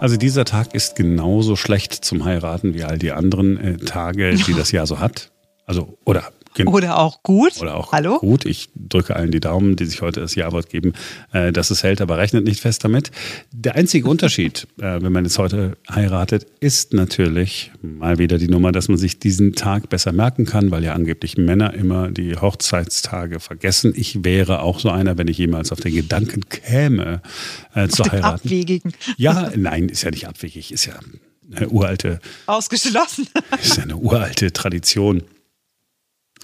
Also 0.01 0.19
dieser 0.19 0.45
Tag 0.45 0.75
ist 0.75 0.97
genauso 0.97 1.57
schlecht 1.57 1.93
zum 1.95 2.27
Heiraten 2.27 2.75
wie 2.75 2.85
all 2.85 2.99
die 2.99 3.13
anderen 3.13 3.57
äh, 3.57 3.77
Tage, 3.79 4.35
die 4.35 4.53
das 4.53 4.71
Jahr 4.71 4.87
so 4.87 4.99
hat. 4.99 5.31
Also, 5.65 5.97
oder 6.05 6.25
Genau. 6.55 6.73
Oder 6.73 6.99
auch 6.99 7.23
gut. 7.23 7.61
Oder 7.61 7.75
auch 7.75 7.93
Hallo? 7.93 8.19
gut. 8.19 8.47
Ich 8.47 8.71
drücke 8.75 9.17
allen 9.17 9.33
die 9.33 9.41
Daumen, 9.41 9.75
die 9.75 9.87
sich 9.87 10.03
heute 10.03 10.21
das 10.21 10.37
Ja-Wort 10.37 10.71
geben, 10.71 10.93
äh, 11.33 11.53
dass 11.53 11.71
es 11.71 11.83
hält, 11.83 12.01
aber 12.01 12.17
rechnet 12.17 12.45
nicht 12.45 12.61
fest 12.61 12.85
damit. 12.85 13.11
Der 13.53 13.75
einzige 13.75 14.09
Unterschied, 14.09 14.69
äh, 14.79 15.03
wenn 15.03 15.13
man 15.13 15.25
jetzt 15.25 15.39
heute 15.39 15.77
heiratet, 15.93 16.47
ist 16.61 16.95
natürlich 16.95 17.73
mal 17.83 18.19
wieder 18.19 18.39
die 18.39 18.49
Nummer, 18.49 18.71
dass 18.71 18.89
man 18.89 18.99
sich 18.99 19.19
diesen 19.19 19.55
Tag 19.55 19.89
besser 19.89 20.13
merken 20.13 20.47
kann, 20.47 20.71
weil 20.71 20.85
ja 20.85 20.95
angeblich 20.95 21.37
Männer 21.37 21.75
immer 21.75 22.11
die 22.11 22.37
Hochzeitstage 22.37 23.41
vergessen. 23.41 23.93
Ich 23.97 24.25
wäre 24.25 24.61
auch 24.61 24.79
so 24.79 24.91
einer, 24.91 25.19
wenn 25.19 25.29
ich 25.29 25.39
jemals 25.39 25.73
auf 25.73 25.81
den 25.81 25.95
Gedanken 25.95 26.49
käme, 26.49 27.21
äh, 27.75 27.89
zu 27.89 28.05
heiraten. 28.05 28.47
Abwegigen. 28.47 28.93
Ja, 29.17 29.51
nein, 29.57 29.89
ist 29.89 30.03
ja 30.03 30.11
nicht 30.11 30.29
abwegig, 30.29 30.73
ist 30.73 30.87
ja 30.87 30.95
eine 31.55 31.69
uralte. 31.69 32.21
Ausgeschlossen. 32.47 33.27
Ist 33.61 33.77
ja 33.77 33.83
eine 33.83 33.97
uralte 33.97 34.53
Tradition 34.53 35.23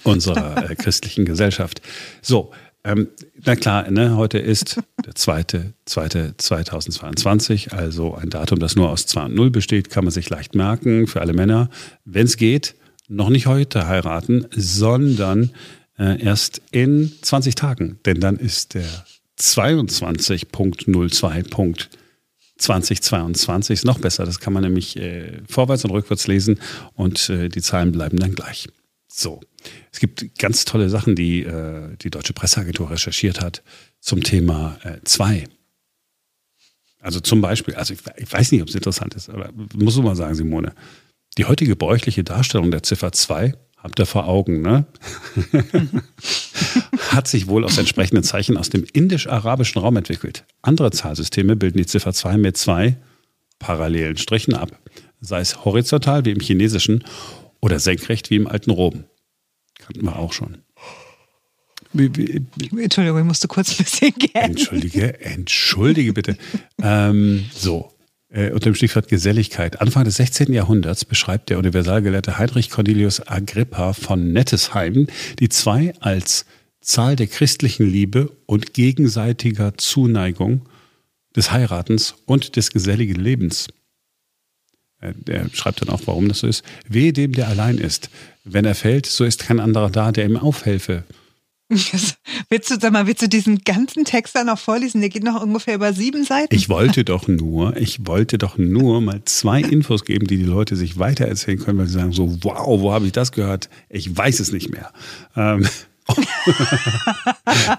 unserer 0.03 0.69
äh, 0.69 0.75
christlichen 0.75 1.25
Gesellschaft. 1.25 1.81
So, 2.21 2.51
ähm, 2.83 3.09
na 3.43 3.55
klar, 3.55 3.91
ne, 3.91 4.15
heute 4.15 4.39
ist 4.39 4.79
der 5.05 5.13
zweite, 5.13 5.73
zweite 5.85 6.33
2022, 6.37 7.73
also 7.73 8.15
ein 8.15 8.31
Datum, 8.31 8.57
das 8.59 8.75
nur 8.75 8.89
aus 8.89 9.05
2 9.05 9.25
und 9.25 9.35
0 9.35 9.51
besteht, 9.51 9.91
kann 9.91 10.03
man 10.03 10.11
sich 10.11 10.27
leicht 10.29 10.55
merken 10.55 11.05
für 11.05 11.21
alle 11.21 11.33
Männer. 11.33 11.69
Wenn 12.05 12.25
es 12.25 12.37
geht, 12.37 12.73
noch 13.07 13.29
nicht 13.29 13.45
heute 13.45 13.87
heiraten, 13.87 14.47
sondern 14.51 15.51
äh, 15.99 16.19
erst 16.23 16.63
in 16.71 17.11
20 17.21 17.53
Tagen, 17.55 17.99
denn 18.05 18.19
dann 18.19 18.37
ist 18.37 18.73
der 18.73 19.05
22.02. 19.39 21.87
2022 22.57 23.73
ist 23.73 23.85
noch 23.85 23.99
besser. 23.99 24.25
Das 24.25 24.39
kann 24.39 24.53
man 24.53 24.63
nämlich 24.63 24.97
äh, 24.97 25.41
vorwärts 25.47 25.83
und 25.83 25.91
rückwärts 25.91 26.25
lesen 26.27 26.59
und 26.95 27.29
äh, 27.29 27.49
die 27.49 27.61
Zahlen 27.61 27.91
bleiben 27.91 28.17
dann 28.17 28.33
gleich. 28.33 28.67
So. 29.07 29.41
Es 29.91 29.99
gibt 29.99 30.37
ganz 30.39 30.65
tolle 30.65 30.89
Sachen, 30.89 31.15
die 31.15 31.41
äh, 31.41 31.95
die 31.97 32.09
Deutsche 32.09 32.33
Presseagentur 32.33 32.91
recherchiert 32.91 33.41
hat 33.41 33.63
zum 33.99 34.23
Thema 34.23 34.77
2. 35.03 35.37
Äh, 35.37 35.47
also 36.99 37.19
zum 37.19 37.41
Beispiel, 37.41 37.75
also 37.75 37.93
ich, 37.93 37.99
ich 38.17 38.31
weiß 38.31 38.51
nicht, 38.51 38.61
ob 38.61 38.69
es 38.69 38.75
interessant 38.75 39.15
ist, 39.15 39.29
aber 39.29 39.49
muss 39.75 39.97
ich 39.97 40.03
mal 40.03 40.15
sagen, 40.15 40.35
Simone, 40.35 40.73
die 41.37 41.45
heutige 41.45 41.75
bräuchliche 41.75 42.23
Darstellung 42.23 42.71
der 42.71 42.83
Ziffer 42.83 43.11
2, 43.11 43.53
habt 43.77 43.99
ihr 43.99 44.05
vor 44.05 44.27
Augen, 44.27 44.61
ne? 44.61 44.85
hat 47.09 47.27
sich 47.27 47.47
wohl 47.47 47.65
aus 47.65 47.77
entsprechenden 47.77 48.23
Zeichen 48.23 48.57
aus 48.57 48.69
dem 48.69 48.85
indisch-arabischen 48.93 49.81
Raum 49.81 49.97
entwickelt. 49.97 50.45
Andere 50.61 50.91
Zahlsysteme 50.91 51.55
bilden 51.55 51.77
die 51.77 51.85
Ziffer 51.85 52.13
2 52.13 52.37
mit 52.37 52.57
zwei 52.57 52.97
parallelen 53.59 54.17
Strichen 54.17 54.53
ab, 54.53 54.77
sei 55.19 55.39
es 55.39 55.65
horizontal 55.65 56.25
wie 56.25 56.31
im 56.31 56.39
Chinesischen 56.39 57.03
oder 57.59 57.79
senkrecht 57.79 58.29
wie 58.29 58.35
im 58.35 58.47
alten 58.47 58.71
Rom. 58.71 59.05
Kannten 59.93 60.07
wir 60.07 60.19
auch 60.19 60.33
schon. 60.33 60.57
Entschuldigung, 61.93 63.19
ich 63.19 63.25
musste 63.25 63.47
kurz 63.47 63.71
ein 63.71 63.83
bisschen 63.83 64.13
gehen. 64.13 64.31
Entschuldige, 64.33 65.19
entschuldige 65.19 66.13
bitte. 66.13 66.37
ähm, 66.81 67.45
so, 67.53 67.91
äh, 68.29 68.51
unter 68.51 68.69
dem 68.69 68.75
Stichwort 68.75 69.09
Geselligkeit. 69.09 69.81
Anfang 69.81 70.05
des 70.05 70.15
16. 70.15 70.53
Jahrhunderts 70.53 71.03
beschreibt 71.03 71.49
der 71.49 71.57
Universalgelehrte 71.57 72.37
Heinrich 72.37 72.69
Cornelius 72.69 73.27
Agrippa 73.27 73.91
von 73.93 74.31
Nettesheim 74.31 75.07
die 75.39 75.49
zwei 75.49 75.93
als 75.99 76.45
Zahl 76.79 77.15
der 77.17 77.27
christlichen 77.27 77.85
Liebe 77.85 78.31
und 78.45 78.73
gegenseitiger 78.73 79.77
Zuneigung 79.77 80.61
des 81.35 81.51
Heiratens 81.51 82.15
und 82.25 82.55
des 82.55 82.71
geselligen 82.71 83.21
Lebens. 83.21 83.67
Äh, 85.01 85.13
der 85.15 85.49
schreibt 85.53 85.81
dann 85.81 85.89
auch, 85.89 86.01
warum 86.05 86.29
das 86.29 86.39
so 86.39 86.47
ist. 86.47 86.63
Wehe 86.87 87.11
dem, 87.11 87.33
der 87.33 87.49
allein 87.49 87.77
ist. 87.77 88.09
Wenn 88.43 88.65
er 88.65 88.75
fällt, 88.75 89.05
so 89.05 89.23
ist 89.23 89.43
kein 89.43 89.59
anderer 89.59 89.89
da, 89.89 90.11
der 90.11 90.25
ihm 90.25 90.37
aufhelfe. 90.37 91.03
willst 92.49 92.69
du, 92.69 92.77
sag 92.79 92.91
mal, 92.91 93.07
willst 93.07 93.21
du 93.21 93.29
diesen 93.29 93.59
ganzen 93.59 94.03
Text 94.03 94.35
dann 94.35 94.47
noch 94.47 94.59
vorlesen? 94.59 94.99
Der 94.99 95.09
geht 95.09 95.23
noch 95.23 95.41
ungefähr 95.41 95.75
über 95.75 95.93
sieben 95.93 96.25
Seiten. 96.25 96.53
Ich 96.53 96.67
wollte 96.67 97.05
doch 97.05 97.27
nur, 97.27 97.77
ich 97.77 98.05
wollte 98.05 98.37
doch 98.37 98.57
nur 98.57 98.99
mal 98.99 99.21
zwei 99.25 99.61
Infos 99.61 100.03
geben, 100.03 100.27
die 100.27 100.37
die 100.37 100.43
Leute 100.43 100.75
sich 100.75 100.99
weitererzählen 100.99 101.59
können, 101.59 101.77
weil 101.77 101.87
sie 101.87 101.93
sagen 101.93 102.11
so, 102.11 102.37
wow, 102.41 102.81
wo 102.81 102.91
habe 102.91 103.05
ich 103.05 103.13
das 103.13 103.31
gehört? 103.31 103.69
Ich 103.89 104.15
weiß 104.15 104.39
es 104.39 104.51
nicht 104.51 104.69
mehr. 104.69 104.91
Ähm, 105.35 105.65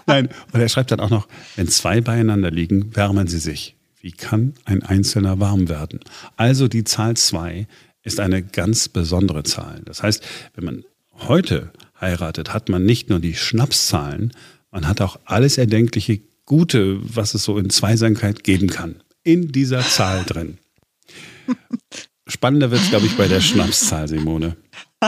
Nein, 0.07 0.29
und 0.53 0.61
er 0.61 0.69
schreibt 0.69 0.91
dann 0.91 1.01
auch 1.01 1.11
noch, 1.11 1.29
wenn 1.57 1.69
zwei 1.69 2.01
beieinander 2.01 2.51
liegen, 2.51 2.95
wärmen 2.97 3.27
sie 3.27 3.41
sich. 3.41 3.77
Wie 4.01 4.13
kann 4.13 4.55
ein 4.65 4.83
Einzelner 4.83 5.39
warm 5.39 5.69
werden? 5.69 6.01
Also 6.37 6.67
die 6.67 6.85
Zahl 6.85 7.17
2 7.17 7.67
ist 8.03 8.21
eine 8.21 8.43
ganz 8.43 8.89
besondere 8.89 9.43
Zahl. 9.45 9.83
Das 9.85 10.03
heißt, 10.03 10.23
wenn 10.55 10.65
man 10.65 10.85
heute 11.15 11.73
heiratet, 12.01 12.53
hat 12.53 12.69
man 12.69 12.85
nicht 12.85 13.09
nur 13.09 13.21
die 13.21 13.35
Schnapszahlen, 13.35 14.33
man 14.71 14.89
hat 14.89 15.01
auch 15.01 15.19
alles 15.25 15.59
erdenkliche 15.59 16.21
Gute, 16.47 16.99
was 17.03 17.35
es 17.35 17.45
so 17.45 17.59
in 17.59 17.71
Zweisamkeit 17.71 18.43
geben 18.43 18.69
kann, 18.69 19.03
in 19.23 19.53
dieser 19.53 19.83
Zahl 19.83 20.25
drin. 20.25 20.59
Spannender 22.27 22.71
wird 22.71 22.83
es, 22.83 22.91
glaube 22.91 23.07
ich, 23.07 23.17
bei 23.17 23.29
der 23.29 23.41
Schnapszahl, 23.41 24.09
Simone. 24.09 24.57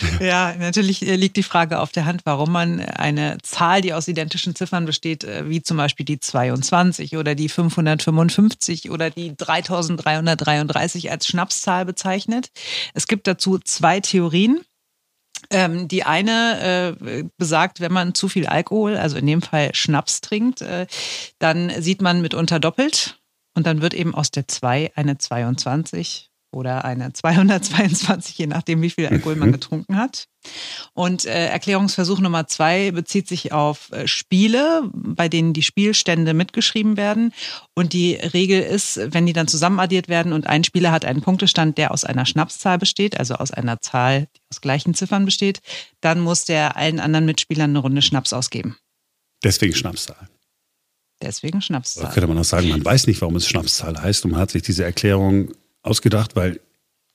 ja, 0.20 0.54
natürlich 0.58 1.06
äh, 1.06 1.16
liegt 1.16 1.36
die 1.36 1.42
Frage 1.42 1.80
auf 1.80 1.92
der 1.92 2.04
Hand, 2.04 2.22
warum 2.24 2.52
man 2.52 2.80
eine 2.80 3.38
Zahl, 3.42 3.80
die 3.80 3.92
aus 3.92 4.08
identischen 4.08 4.54
Ziffern 4.54 4.86
besteht, 4.86 5.24
äh, 5.24 5.48
wie 5.48 5.62
zum 5.62 5.76
Beispiel 5.76 6.06
die 6.06 6.20
22 6.20 7.16
oder 7.16 7.34
die 7.34 7.48
555 7.48 8.90
oder 8.90 9.10
die 9.10 9.36
3333 9.36 11.10
als 11.10 11.26
Schnapszahl 11.26 11.84
bezeichnet. 11.84 12.50
Es 12.94 13.06
gibt 13.06 13.26
dazu 13.26 13.58
zwei 13.58 14.00
Theorien. 14.00 14.60
Ähm, 15.50 15.86
die 15.86 16.02
eine 16.02 16.96
äh, 17.00 17.24
besagt, 17.38 17.80
wenn 17.80 17.92
man 17.92 18.12
zu 18.12 18.28
viel 18.28 18.46
Alkohol, 18.46 18.96
also 18.96 19.16
in 19.16 19.26
dem 19.26 19.40
Fall 19.40 19.70
Schnaps 19.72 20.20
trinkt, 20.20 20.62
äh, 20.62 20.86
dann 21.38 21.70
sieht 21.80 22.02
man 22.02 22.20
mitunter 22.20 22.58
doppelt 22.58 23.18
und 23.54 23.66
dann 23.66 23.80
wird 23.80 23.94
eben 23.94 24.14
aus 24.14 24.30
der 24.30 24.48
2 24.48 24.92
eine 24.94 25.16
22 25.16 26.27
oder 26.50 26.84
eine 26.84 27.12
222, 27.12 28.38
je 28.38 28.46
nachdem, 28.46 28.82
wie 28.82 28.90
viel 28.90 29.06
Alkohol 29.06 29.36
man 29.36 29.48
mhm. 29.48 29.52
getrunken 29.52 29.96
hat. 29.96 30.26
Und 30.94 31.26
äh, 31.26 31.46
Erklärungsversuch 31.46 32.20
Nummer 32.20 32.46
zwei 32.46 32.90
bezieht 32.90 33.28
sich 33.28 33.52
auf 33.52 33.90
äh, 33.92 34.06
Spiele, 34.06 34.88
bei 34.92 35.28
denen 35.28 35.52
die 35.52 35.62
Spielstände 35.62 36.32
mitgeschrieben 36.34 36.96
werden. 36.96 37.32
Und 37.74 37.92
die 37.92 38.14
Regel 38.14 38.62
ist, 38.62 39.00
wenn 39.12 39.26
die 39.26 39.32
dann 39.32 39.48
zusammenaddiert 39.48 40.08
werden 40.08 40.32
und 40.32 40.46
ein 40.46 40.64
Spieler 40.64 40.92
hat 40.92 41.04
einen 41.04 41.20
Punktestand, 41.20 41.76
der 41.76 41.90
aus 41.92 42.04
einer 42.04 42.26
Schnapszahl 42.26 42.78
besteht, 42.78 43.18
also 43.18 43.34
aus 43.34 43.50
einer 43.50 43.80
Zahl, 43.80 44.28
die 44.34 44.40
aus 44.50 44.60
gleichen 44.60 44.94
Ziffern 44.94 45.24
besteht, 45.24 45.60
dann 46.00 46.20
muss 46.20 46.44
der 46.44 46.76
allen 46.76 47.00
anderen 47.00 47.26
Mitspielern 47.26 47.70
eine 47.70 47.80
Runde 47.80 48.02
Schnaps 48.02 48.32
ausgeben. 48.32 48.76
Deswegen 49.42 49.74
Schnapszahl. 49.74 50.28
Deswegen 51.20 51.60
Schnapszahl. 51.60 52.04
Oder 52.04 52.12
könnte 52.12 52.28
man 52.28 52.38
auch 52.38 52.44
sagen, 52.44 52.68
man 52.68 52.84
weiß 52.84 53.06
nicht, 53.06 53.20
warum 53.20 53.36
es 53.36 53.46
Schnapszahl 53.46 54.00
heißt 54.00 54.24
und 54.24 54.32
man 54.32 54.40
hat 54.40 54.50
sich 54.50 54.62
diese 54.62 54.84
Erklärung 54.84 55.52
ausgedacht, 55.82 56.36
weil 56.36 56.60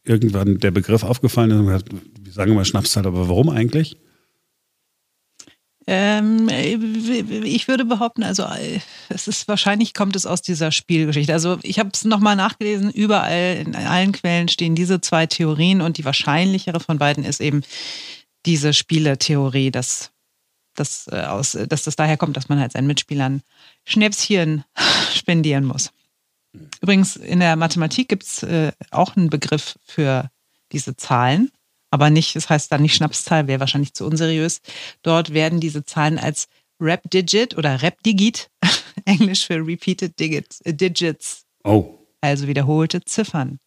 irgendwann 0.04 0.60
der 0.60 0.72
Begriff 0.72 1.04
aufgefallen 1.04 1.52
ist 1.52 1.58
und 1.58 1.66
gesagt, 1.66 1.90
wir 2.22 2.32
sagen 2.32 2.52
immer 2.52 2.66
Schnapszahl, 2.66 3.06
aber 3.06 3.28
warum 3.28 3.50
eigentlich? 3.50 3.98
Ähm, 5.86 6.48
ich 6.50 7.68
würde 7.68 7.84
behaupten, 7.84 8.24
also 8.24 8.46
es 9.10 9.28
ist 9.28 9.48
wahrscheinlich 9.50 9.94
kommt 9.94 10.16
es 10.16 10.26
aus 10.26 10.42
dieser 10.42 10.72
Spielgeschichte. 10.72 11.34
Also 11.34 11.60
ich 11.62 11.78
habe 11.80 11.90
es 11.94 12.06
nochmal 12.06 12.38
nachgelesen, 12.38 12.90
überall 12.90 13.58
in 13.58 13.76
allen 13.76 14.14
Quellen 14.14 14.48
stehen 14.48 14.76
diese 14.76 15.02
zwei 15.02 15.26
Theorien 15.26 15.82
und 15.82 15.98
die 15.98 16.06
wahrscheinlichere 16.06 16.80
von 16.80 17.00
beiden 17.00 17.26
ist 17.26 17.42
eben 17.42 17.64
diese 18.46 18.74
Spieletheorie, 18.74 19.72
dass, 19.72 20.12
dass, 20.76 21.08
äh, 21.12 21.22
aus, 21.22 21.58
dass 21.68 21.84
das 21.84 21.96
daher 21.98 22.18
kommt, 22.18 22.38
dass 22.38 22.50
man 22.50 22.60
halt 22.60 22.72
seinen 22.72 22.88
Mitspielern 22.88 23.42
Schnäpschen 23.84 24.64
spendieren 25.14 25.66
muss. 25.66 25.92
Übrigens, 26.82 27.16
in 27.16 27.40
der 27.40 27.56
Mathematik 27.56 28.10
gibt 28.10 28.24
es 28.24 28.44
äh, 28.44 28.72
auch 28.92 29.16
einen 29.16 29.30
Begriff 29.30 29.78
für 29.86 30.30
diese 30.72 30.96
Zahlen, 30.96 31.52
aber 31.90 32.10
nicht, 32.10 32.36
das 32.36 32.50
heißt 32.50 32.72
dann 32.72 32.82
nicht 32.82 32.96
Schnapszahl, 32.96 33.48
wäre 33.48 33.60
wahrscheinlich 33.60 33.94
zu 33.94 34.06
unseriös. 34.06 34.62
Dort 35.02 35.34
werden 35.34 35.60
diese 35.60 35.84
Zahlen 35.84 36.18
als 36.18 36.48
Rap-Digit 36.80 37.58
oder 37.58 37.82
Rap-Digit, 37.82 38.50
Englisch 39.06 39.48
für 39.48 39.56
Repeated 39.56 40.20
Digits, 40.20 40.62
äh, 40.62 40.74
Digits, 40.74 41.46
oh. 41.64 42.00
also 42.22 42.48
wiederholte 42.48 43.04
Ziffern 43.04 43.60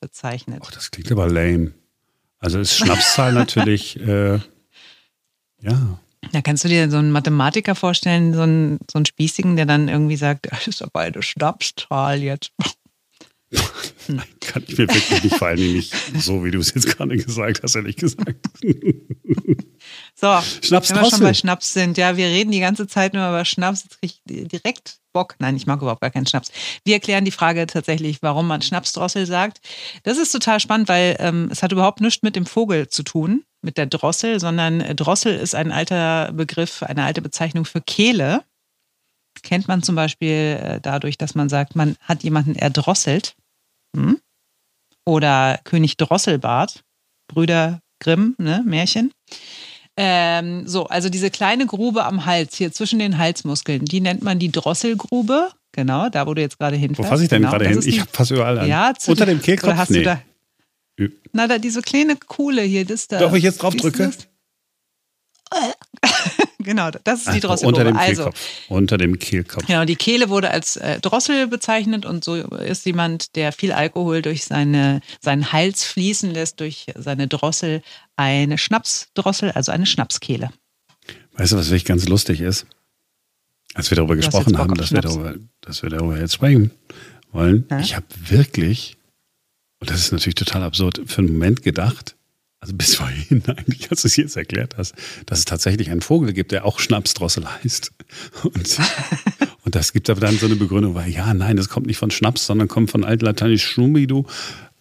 bezeichnet. 0.00 0.62
Oh, 0.64 0.70
das 0.72 0.90
klingt 0.90 1.10
aber 1.10 1.28
lame. 1.28 1.72
Also 2.38 2.60
ist 2.60 2.76
Schnapszahl 2.76 3.32
natürlich, 3.34 3.98
äh, 3.98 4.38
ja. 5.60 6.00
Da 6.32 6.42
kannst 6.42 6.64
du 6.64 6.68
dir 6.68 6.90
so 6.90 6.98
einen 6.98 7.12
Mathematiker 7.12 7.74
vorstellen, 7.74 8.34
so 8.34 8.42
einen, 8.42 8.78
so 8.90 8.98
einen 8.98 9.06
Spießigen, 9.06 9.56
der 9.56 9.66
dann 9.66 9.88
irgendwie 9.88 10.16
sagt, 10.16 10.50
das 10.50 10.66
ist 10.66 10.82
aber 10.82 11.00
eine 11.00 11.22
Schnapszahl 11.22 12.22
jetzt. 12.22 12.52
Nein, 14.08 14.26
kann 14.40 14.62
ich 14.66 14.78
mir 14.78 14.88
wirklich 14.88 15.22
nicht, 15.22 15.36
vor 15.36 15.48
allem 15.48 15.72
nicht 15.74 15.94
so, 16.18 16.44
wie 16.44 16.50
du 16.50 16.58
es 16.58 16.72
jetzt 16.74 16.86
gerade 16.86 17.16
gesagt 17.16 17.62
hast, 17.62 17.74
ehrlich 17.74 17.96
gesagt. 17.96 18.46
So, 20.14 20.26
Schnaps 20.62 20.90
wenn 20.90 20.96
wir 21.00 21.10
schon 21.10 21.20
bei 21.20 21.34
Schnaps 21.34 21.72
sind, 21.72 21.96
ja, 21.96 22.16
wir 22.16 22.26
reden 22.26 22.50
die 22.50 22.60
ganze 22.60 22.86
Zeit 22.86 23.14
nur 23.14 23.28
über 23.28 23.44
Schnaps, 23.44 23.84
jetzt 23.84 24.00
kriege 24.00 24.14
ich 24.42 24.48
direkt 24.48 24.98
Bock. 25.12 25.36
Nein, 25.38 25.56
ich 25.56 25.66
mag 25.66 25.80
überhaupt 25.80 26.00
gar 26.00 26.10
keinen 26.10 26.26
Schnaps. 26.26 26.50
Wir 26.84 26.94
erklären 26.94 27.24
die 27.24 27.30
Frage 27.30 27.66
tatsächlich, 27.66 28.18
warum 28.20 28.46
man 28.46 28.62
Schnapsdrossel 28.62 29.26
sagt. 29.26 29.60
Das 30.02 30.18
ist 30.18 30.32
total 30.32 30.60
spannend, 30.60 30.88
weil 30.88 31.16
ähm, 31.18 31.48
es 31.50 31.62
hat 31.62 31.72
überhaupt 31.72 32.00
nichts 32.00 32.22
mit 32.22 32.36
dem 32.36 32.46
Vogel 32.46 32.88
zu 32.88 33.02
tun 33.02 33.44
mit 33.62 33.78
der 33.78 33.86
Drossel, 33.86 34.40
sondern 34.40 34.80
äh, 34.80 34.94
Drossel 34.94 35.34
ist 35.34 35.54
ein 35.54 35.72
alter 35.72 36.32
Begriff, 36.32 36.82
eine 36.82 37.04
alte 37.04 37.22
Bezeichnung 37.22 37.64
für 37.64 37.80
Kehle. 37.80 38.42
Kennt 39.42 39.68
man 39.68 39.82
zum 39.82 39.94
Beispiel 39.94 40.58
äh, 40.60 40.80
dadurch, 40.80 41.18
dass 41.18 41.34
man 41.34 41.48
sagt, 41.48 41.76
man 41.76 41.96
hat 42.00 42.22
jemanden 42.22 42.54
erdrosselt. 42.54 43.36
Hm? 43.96 44.18
Oder 45.04 45.60
König 45.64 45.96
Drosselbart, 45.96 46.84
Brüder 47.28 47.80
Grimm, 48.00 48.34
ne, 48.38 48.62
Märchen. 48.64 49.12
Ähm, 49.96 50.68
so, 50.68 50.86
also 50.86 51.08
diese 51.08 51.30
kleine 51.30 51.66
Grube 51.66 52.04
am 52.04 52.24
Hals, 52.24 52.54
hier 52.56 52.72
zwischen 52.72 52.98
den 52.98 53.18
Halsmuskeln, 53.18 53.84
die 53.84 54.00
nennt 54.00 54.22
man 54.22 54.38
die 54.38 54.52
Drosselgrube. 54.52 55.50
Genau, 55.72 56.08
da 56.08 56.26
wo 56.26 56.34
du 56.34 56.40
jetzt 56.40 56.58
gerade 56.58 56.76
hinfährst. 56.76 57.08
Wo 57.08 57.10
fasse 57.10 57.24
ich 57.24 57.28
denn 57.28 57.42
genau, 57.42 57.52
gerade 57.52 57.68
hin? 57.68 57.80
Ich 57.84 58.00
habe 58.00 58.10
fast 58.12 58.30
überall 58.30 58.58
an. 58.58 58.68
Ja, 58.68 58.92
Unter 59.06 59.26
dem 59.26 59.42
Kehlkopf? 59.42 59.74
Hast 59.74 59.90
nee. 59.90 59.98
du 59.98 60.04
da, 60.04 60.22
na, 61.32 61.46
da 61.46 61.58
diese 61.58 61.82
kleine 61.82 62.16
Kuhle 62.16 62.62
hier, 62.62 62.84
das 62.84 63.06
da. 63.08 63.18
Doch, 63.18 63.32
ich 63.34 63.42
jetzt 63.42 63.62
drauf 63.62 63.74
drücke? 63.74 64.10
Genau, 66.68 66.90
das 67.04 67.26
ist 67.26 67.34
die 67.34 67.40
Drosselgrube. 67.40 67.78
Unter 67.78 67.84
dem 67.84 67.96
also, 67.96 68.22
Kehlkopf. 68.24 68.40
Unter 68.68 68.98
dem 68.98 69.18
Kehlkopf. 69.18 69.66
Genau, 69.66 69.84
die 69.84 69.96
Kehle 69.96 70.28
wurde 70.28 70.50
als 70.50 70.76
äh, 70.76 71.00
Drossel 71.00 71.48
bezeichnet 71.48 72.06
und 72.06 72.24
so 72.24 72.34
ist 72.34 72.86
jemand, 72.86 73.34
der 73.36 73.52
viel 73.52 73.72
Alkohol 73.72 74.22
durch 74.22 74.44
seine, 74.44 75.00
seinen 75.20 75.52
Hals 75.52 75.84
fließen 75.84 76.30
lässt, 76.30 76.60
durch 76.60 76.86
seine 76.94 77.26
Drossel, 77.28 77.82
eine 78.16 78.58
Schnapsdrossel, 78.58 79.50
also 79.52 79.72
eine 79.72 79.86
Schnapskehle. 79.86 80.50
Weißt 81.32 81.52
du, 81.52 81.56
was 81.56 81.66
wirklich 81.66 81.84
ganz 81.84 82.06
lustig 82.08 82.40
ist? 82.40 82.66
Als 83.74 83.90
wir 83.90 83.96
darüber 83.96 84.16
gesprochen 84.16 84.58
haben, 84.58 84.74
dass 84.74 84.92
wir 84.92 85.00
darüber, 85.00 85.34
dass 85.60 85.82
wir 85.82 85.90
darüber 85.90 86.18
jetzt 86.18 86.34
sprechen 86.34 86.70
wollen, 87.32 87.66
ja? 87.70 87.80
ich 87.80 87.94
habe 87.96 88.06
wirklich 88.26 88.98
und 89.80 89.90
das 89.90 90.00
ist 90.00 90.12
natürlich 90.12 90.34
total 90.34 90.62
absurd, 90.62 91.00
für 91.06 91.18
einen 91.18 91.32
Moment 91.32 91.62
gedacht, 91.62 92.16
also 92.60 92.74
bis 92.74 92.96
vorhin 92.96 93.42
eigentlich, 93.46 93.90
als 93.90 94.02
du 94.02 94.08
es 94.08 94.16
jetzt 94.16 94.36
erklärt 94.36 94.76
hast, 94.76 94.94
dass 95.26 95.40
es 95.40 95.44
tatsächlich 95.44 95.90
einen 95.90 96.00
Vogel 96.00 96.32
gibt, 96.32 96.52
der 96.52 96.64
auch 96.64 96.80
Schnapsdrossel 96.80 97.44
heißt. 97.46 97.92
Und, 98.42 98.78
und 99.64 99.74
das 99.74 99.92
gibt 99.92 100.10
aber 100.10 100.20
dann 100.20 100.36
so 100.38 100.46
eine 100.46 100.56
Begründung, 100.56 100.94
weil 100.94 101.10
ja, 101.10 101.32
nein, 101.34 101.56
das 101.56 101.68
kommt 101.68 101.86
nicht 101.86 101.98
von 101.98 102.10
Schnaps, 102.10 102.46
sondern 102.46 102.68
kommt 102.68 102.90
von 102.90 103.04
altlateinisch 103.04 103.64
Schnumidu. 103.64 104.26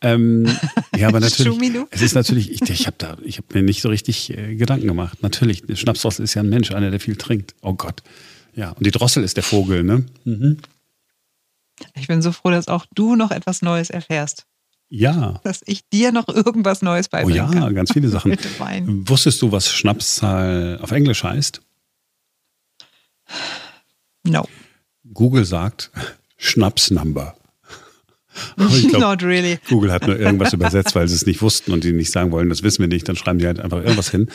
Ähm, 0.02 0.48
ja, 0.96 1.08
aber 1.08 1.20
natürlich, 1.20 1.58
es 1.92 2.02
ist 2.02 2.16
natürlich, 2.16 2.52
ich, 2.52 2.62
ich 2.70 2.88
habe 2.88 2.98
da, 3.00 3.18
ich 3.24 3.38
habe 3.38 3.48
mir 3.54 3.64
nicht 3.64 3.82
so 3.82 3.90
richtig 3.90 4.36
äh, 4.36 4.56
Gedanken 4.56 4.88
gemacht. 4.88 5.22
Natürlich, 5.22 5.64
Schnapsdrossel 5.74 6.24
ist 6.24 6.34
ja 6.34 6.44
ein 6.44 6.50
Mensch, 6.50 6.72
einer, 6.72 6.92
der 6.92 7.00
viel 7.00 7.16
trinkt. 7.16 7.56
Oh 7.62 7.74
Gott. 7.74 8.04
Ja, 8.56 8.72
und 8.72 8.86
die 8.86 8.92
Drossel 8.92 9.24
ist 9.24 9.38
der 9.38 9.44
Vogel, 9.44 9.84
ne? 9.84 10.04
Mhm. 10.24 10.58
Ich 11.94 12.08
bin 12.08 12.24
so 12.24 12.32
froh, 12.32 12.50
dass 12.50 12.68
auch 12.68 12.88
du 12.96 13.16
noch 13.16 13.30
etwas 13.30 13.62
Neues 13.62 13.92
erfährst. 13.92 14.47
Ja. 14.90 15.40
Dass 15.44 15.62
ich 15.66 15.88
dir 15.90 16.12
noch 16.12 16.28
irgendwas 16.30 16.82
Neues 16.82 17.10
beibringen 17.10 17.46
kann. 17.46 17.50
Oh 17.50 17.56
ja, 17.56 17.62
kann. 17.66 17.76
ganz 17.76 17.92
viele 17.92 18.08
Sachen. 18.10 18.38
Wusstest 19.08 19.42
du, 19.42 19.52
was 19.52 19.72
Schnapszahl 19.72 20.80
auf 20.82 20.92
Englisch 20.92 21.24
heißt? 21.24 21.62
No. 24.24 24.48
Google 25.14 25.46
sagt 25.46 25.92
Schnapsnumber. 26.38 27.36
Glaub, 28.56 29.02
Not 29.02 29.24
really. 29.24 29.60
Google 29.68 29.92
hat 29.92 30.06
nur 30.06 30.18
irgendwas 30.18 30.54
übersetzt, 30.54 30.96
weil 30.96 31.08
sie 31.08 31.16
es 31.16 31.26
nicht 31.26 31.42
wussten 31.42 31.72
und 31.72 31.84
die 31.84 31.92
nicht 31.92 32.12
sagen 32.12 32.32
wollen, 32.32 32.50
das 32.50 32.64
wissen 32.64 32.82
wir 32.82 32.88
nicht, 32.88 33.10
dann 33.10 33.16
schreiben 33.16 33.40
die 33.40 33.48
halt 33.48 33.60
einfach 33.60 33.80
irgendwas 33.80 34.12
hin. 34.12 34.30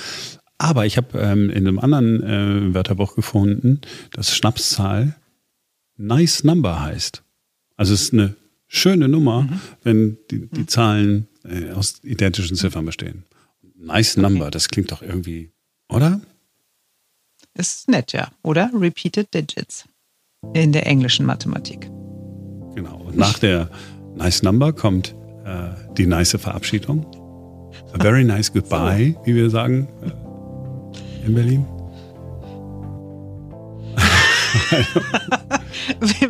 Aber 0.59 0.87
ich 0.87 0.97
habe 0.97 1.19
ähm, 1.19 1.51
in 1.51 1.67
einem 1.67 1.79
anderen 1.79 2.23
äh, 2.23 2.75
Wörterbuch 2.75 3.15
gefunden, 3.15 3.81
dass 4.12 4.35
Schnapszahl 4.35 5.17
Nice 5.97 6.45
Number 6.45 6.81
heißt. 6.81 7.23
Also 7.77 7.95
es 7.95 8.03
ist 8.03 8.12
eine 8.12 8.35
schöne 8.73 9.07
Nummer, 9.07 9.43
mhm. 9.43 9.61
wenn 9.83 10.19
die, 10.31 10.47
die 10.47 10.61
mhm. 10.61 10.69
Zahlen 10.69 11.29
äh, 11.45 11.71
aus 11.73 12.01
identischen 12.03 12.57
Ziffern 12.57 12.87
bestehen. 12.87 13.25
Nice 13.77 14.17
number, 14.17 14.51
das 14.51 14.69
klingt 14.69 14.91
doch 14.91 15.03
irgendwie, 15.03 15.53
oder? 15.89 16.21
Ist 17.55 17.89
nett, 17.89 18.13
ja. 18.13 18.31
Oder 18.43 18.71
repeated 18.73 19.33
digits 19.35 19.85
in 20.55 20.73
der 20.73 20.87
englischen 20.87 21.27
Mathematik. 21.27 21.91
Genau. 22.75 23.03
Und 23.07 23.17
nach 23.17 23.39
der 23.39 23.71
nice 24.17 24.43
number 24.43 24.73
kommt 24.73 25.15
äh, 25.45 25.69
die 25.99 26.07
nice 26.07 26.37
Verabschiedung. 26.39 27.05
A 27.93 28.03
very 28.03 28.25
nice 28.25 28.51
goodbye, 28.53 29.15
so. 29.15 29.27
wie 29.27 29.35
wir 29.35 29.51
sagen 29.51 29.87
äh, 30.03 31.27
in 31.27 31.35
Berlin. 31.35 31.67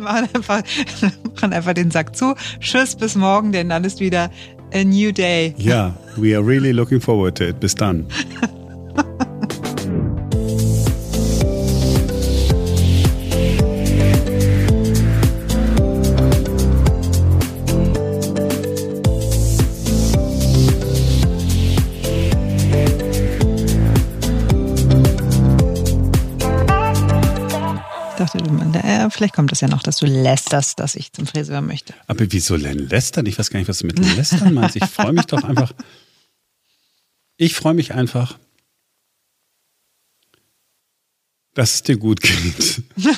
Wir 0.03 0.11
machen 0.11 0.29
einfach, 0.33 0.63
machen 1.35 1.53
einfach 1.53 1.73
den 1.73 1.89
Sack 1.89 2.15
zu. 2.15 2.35
Tschüss, 2.59 2.95
bis 2.95 3.15
morgen, 3.15 3.53
denn 3.53 3.69
dann 3.69 3.85
ist 3.85 4.01
wieder 4.01 4.29
a 4.73 4.83
new 4.83 5.11
day. 5.13 5.53
Ja, 5.57 5.95
we 6.17 6.35
are 6.35 6.45
really 6.45 6.71
looking 6.71 6.99
forward 6.99 7.37
to 7.37 7.45
it. 7.45 7.59
Bis 7.59 7.73
dann. 7.73 8.05
vielleicht 29.09 29.33
kommt 29.33 29.51
es 29.51 29.61
ja 29.61 29.67
noch, 29.67 29.83
dass 29.83 29.97
du 29.97 30.05
lästerst, 30.05 30.79
dass 30.79 30.95
ich 30.95 31.11
zum 31.11 31.27
Friseur 31.27 31.61
möchte. 31.61 31.93
Aber 32.07 32.25
wieso 32.31 32.55
lästern? 32.55 33.25
Ich 33.25 33.37
weiß 33.39 33.49
gar 33.49 33.59
nicht, 33.59 33.69
was 33.69 33.79
du 33.79 33.87
mit 33.87 33.99
lästern 33.99 34.53
meinst. 34.53 34.75
Ich 34.75 34.85
freue 34.85 35.13
mich 35.13 35.25
doch 35.25 35.43
einfach. 35.43 35.73
Ich 37.37 37.55
freue 37.55 37.73
mich 37.73 37.93
einfach, 37.93 38.37
dass 41.53 41.75
es 41.75 41.83
dir 41.83 41.97
gut 41.97 42.21
geht. 42.21 42.83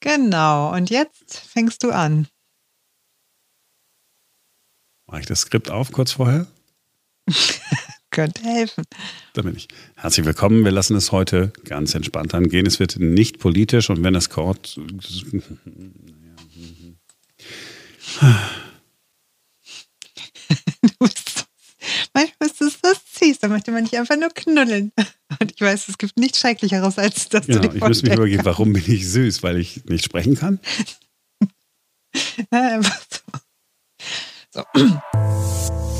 genau. 0.00 0.74
Und 0.74 0.90
jetzt 0.90 1.38
fängst 1.38 1.82
du 1.82 1.90
an. 1.90 2.28
Mache 5.06 5.20
ich 5.20 5.26
das 5.26 5.40
Skript 5.40 5.70
auf 5.70 5.92
kurz 5.92 6.12
vorher? 6.12 6.46
Könnte 8.12 8.42
helfen. 8.42 8.84
Da 9.32 9.40
bin 9.40 9.56
ich. 9.56 9.68
Herzlich 9.96 10.26
willkommen. 10.26 10.64
Wir 10.64 10.70
lassen 10.70 10.94
es 10.96 11.12
heute 11.12 11.50
ganz 11.64 11.94
entspannt 11.94 12.34
angehen. 12.34 12.66
Es 12.66 12.78
wird 12.78 12.98
nicht 12.98 13.38
politisch 13.38 13.88
und 13.88 14.04
wenn 14.04 14.14
es 14.14 14.28
Kord. 14.28 14.76
du 14.76 14.82
bist, 21.00 21.46
manchmal 22.12 22.50
ist 22.50 22.60
es 22.60 22.78
so 22.84 22.92
süß, 23.18 23.38
da 23.38 23.48
möchte 23.48 23.72
man 23.72 23.84
nicht 23.84 23.96
einfach 23.96 24.18
nur 24.18 24.28
knuddeln. 24.28 24.92
Und 25.40 25.50
ich 25.50 25.60
weiß, 25.62 25.88
es 25.88 25.96
gibt 25.96 26.18
nichts 26.18 26.38
Schrecklicheres, 26.38 26.98
als 26.98 27.30
das 27.30 27.46
genau, 27.46 27.72
Ich 27.72 27.80
muss 27.80 28.02
mich 28.02 28.12
übergeben, 28.12 28.44
warum 28.44 28.74
bin 28.74 28.84
ich 28.86 29.08
süß? 29.08 29.42
Weil 29.42 29.56
ich 29.56 29.86
nicht 29.86 30.04
sprechen 30.04 30.34
kann? 30.34 30.60
einfach 32.50 33.00
so. 34.52 34.62
so. 34.74 35.91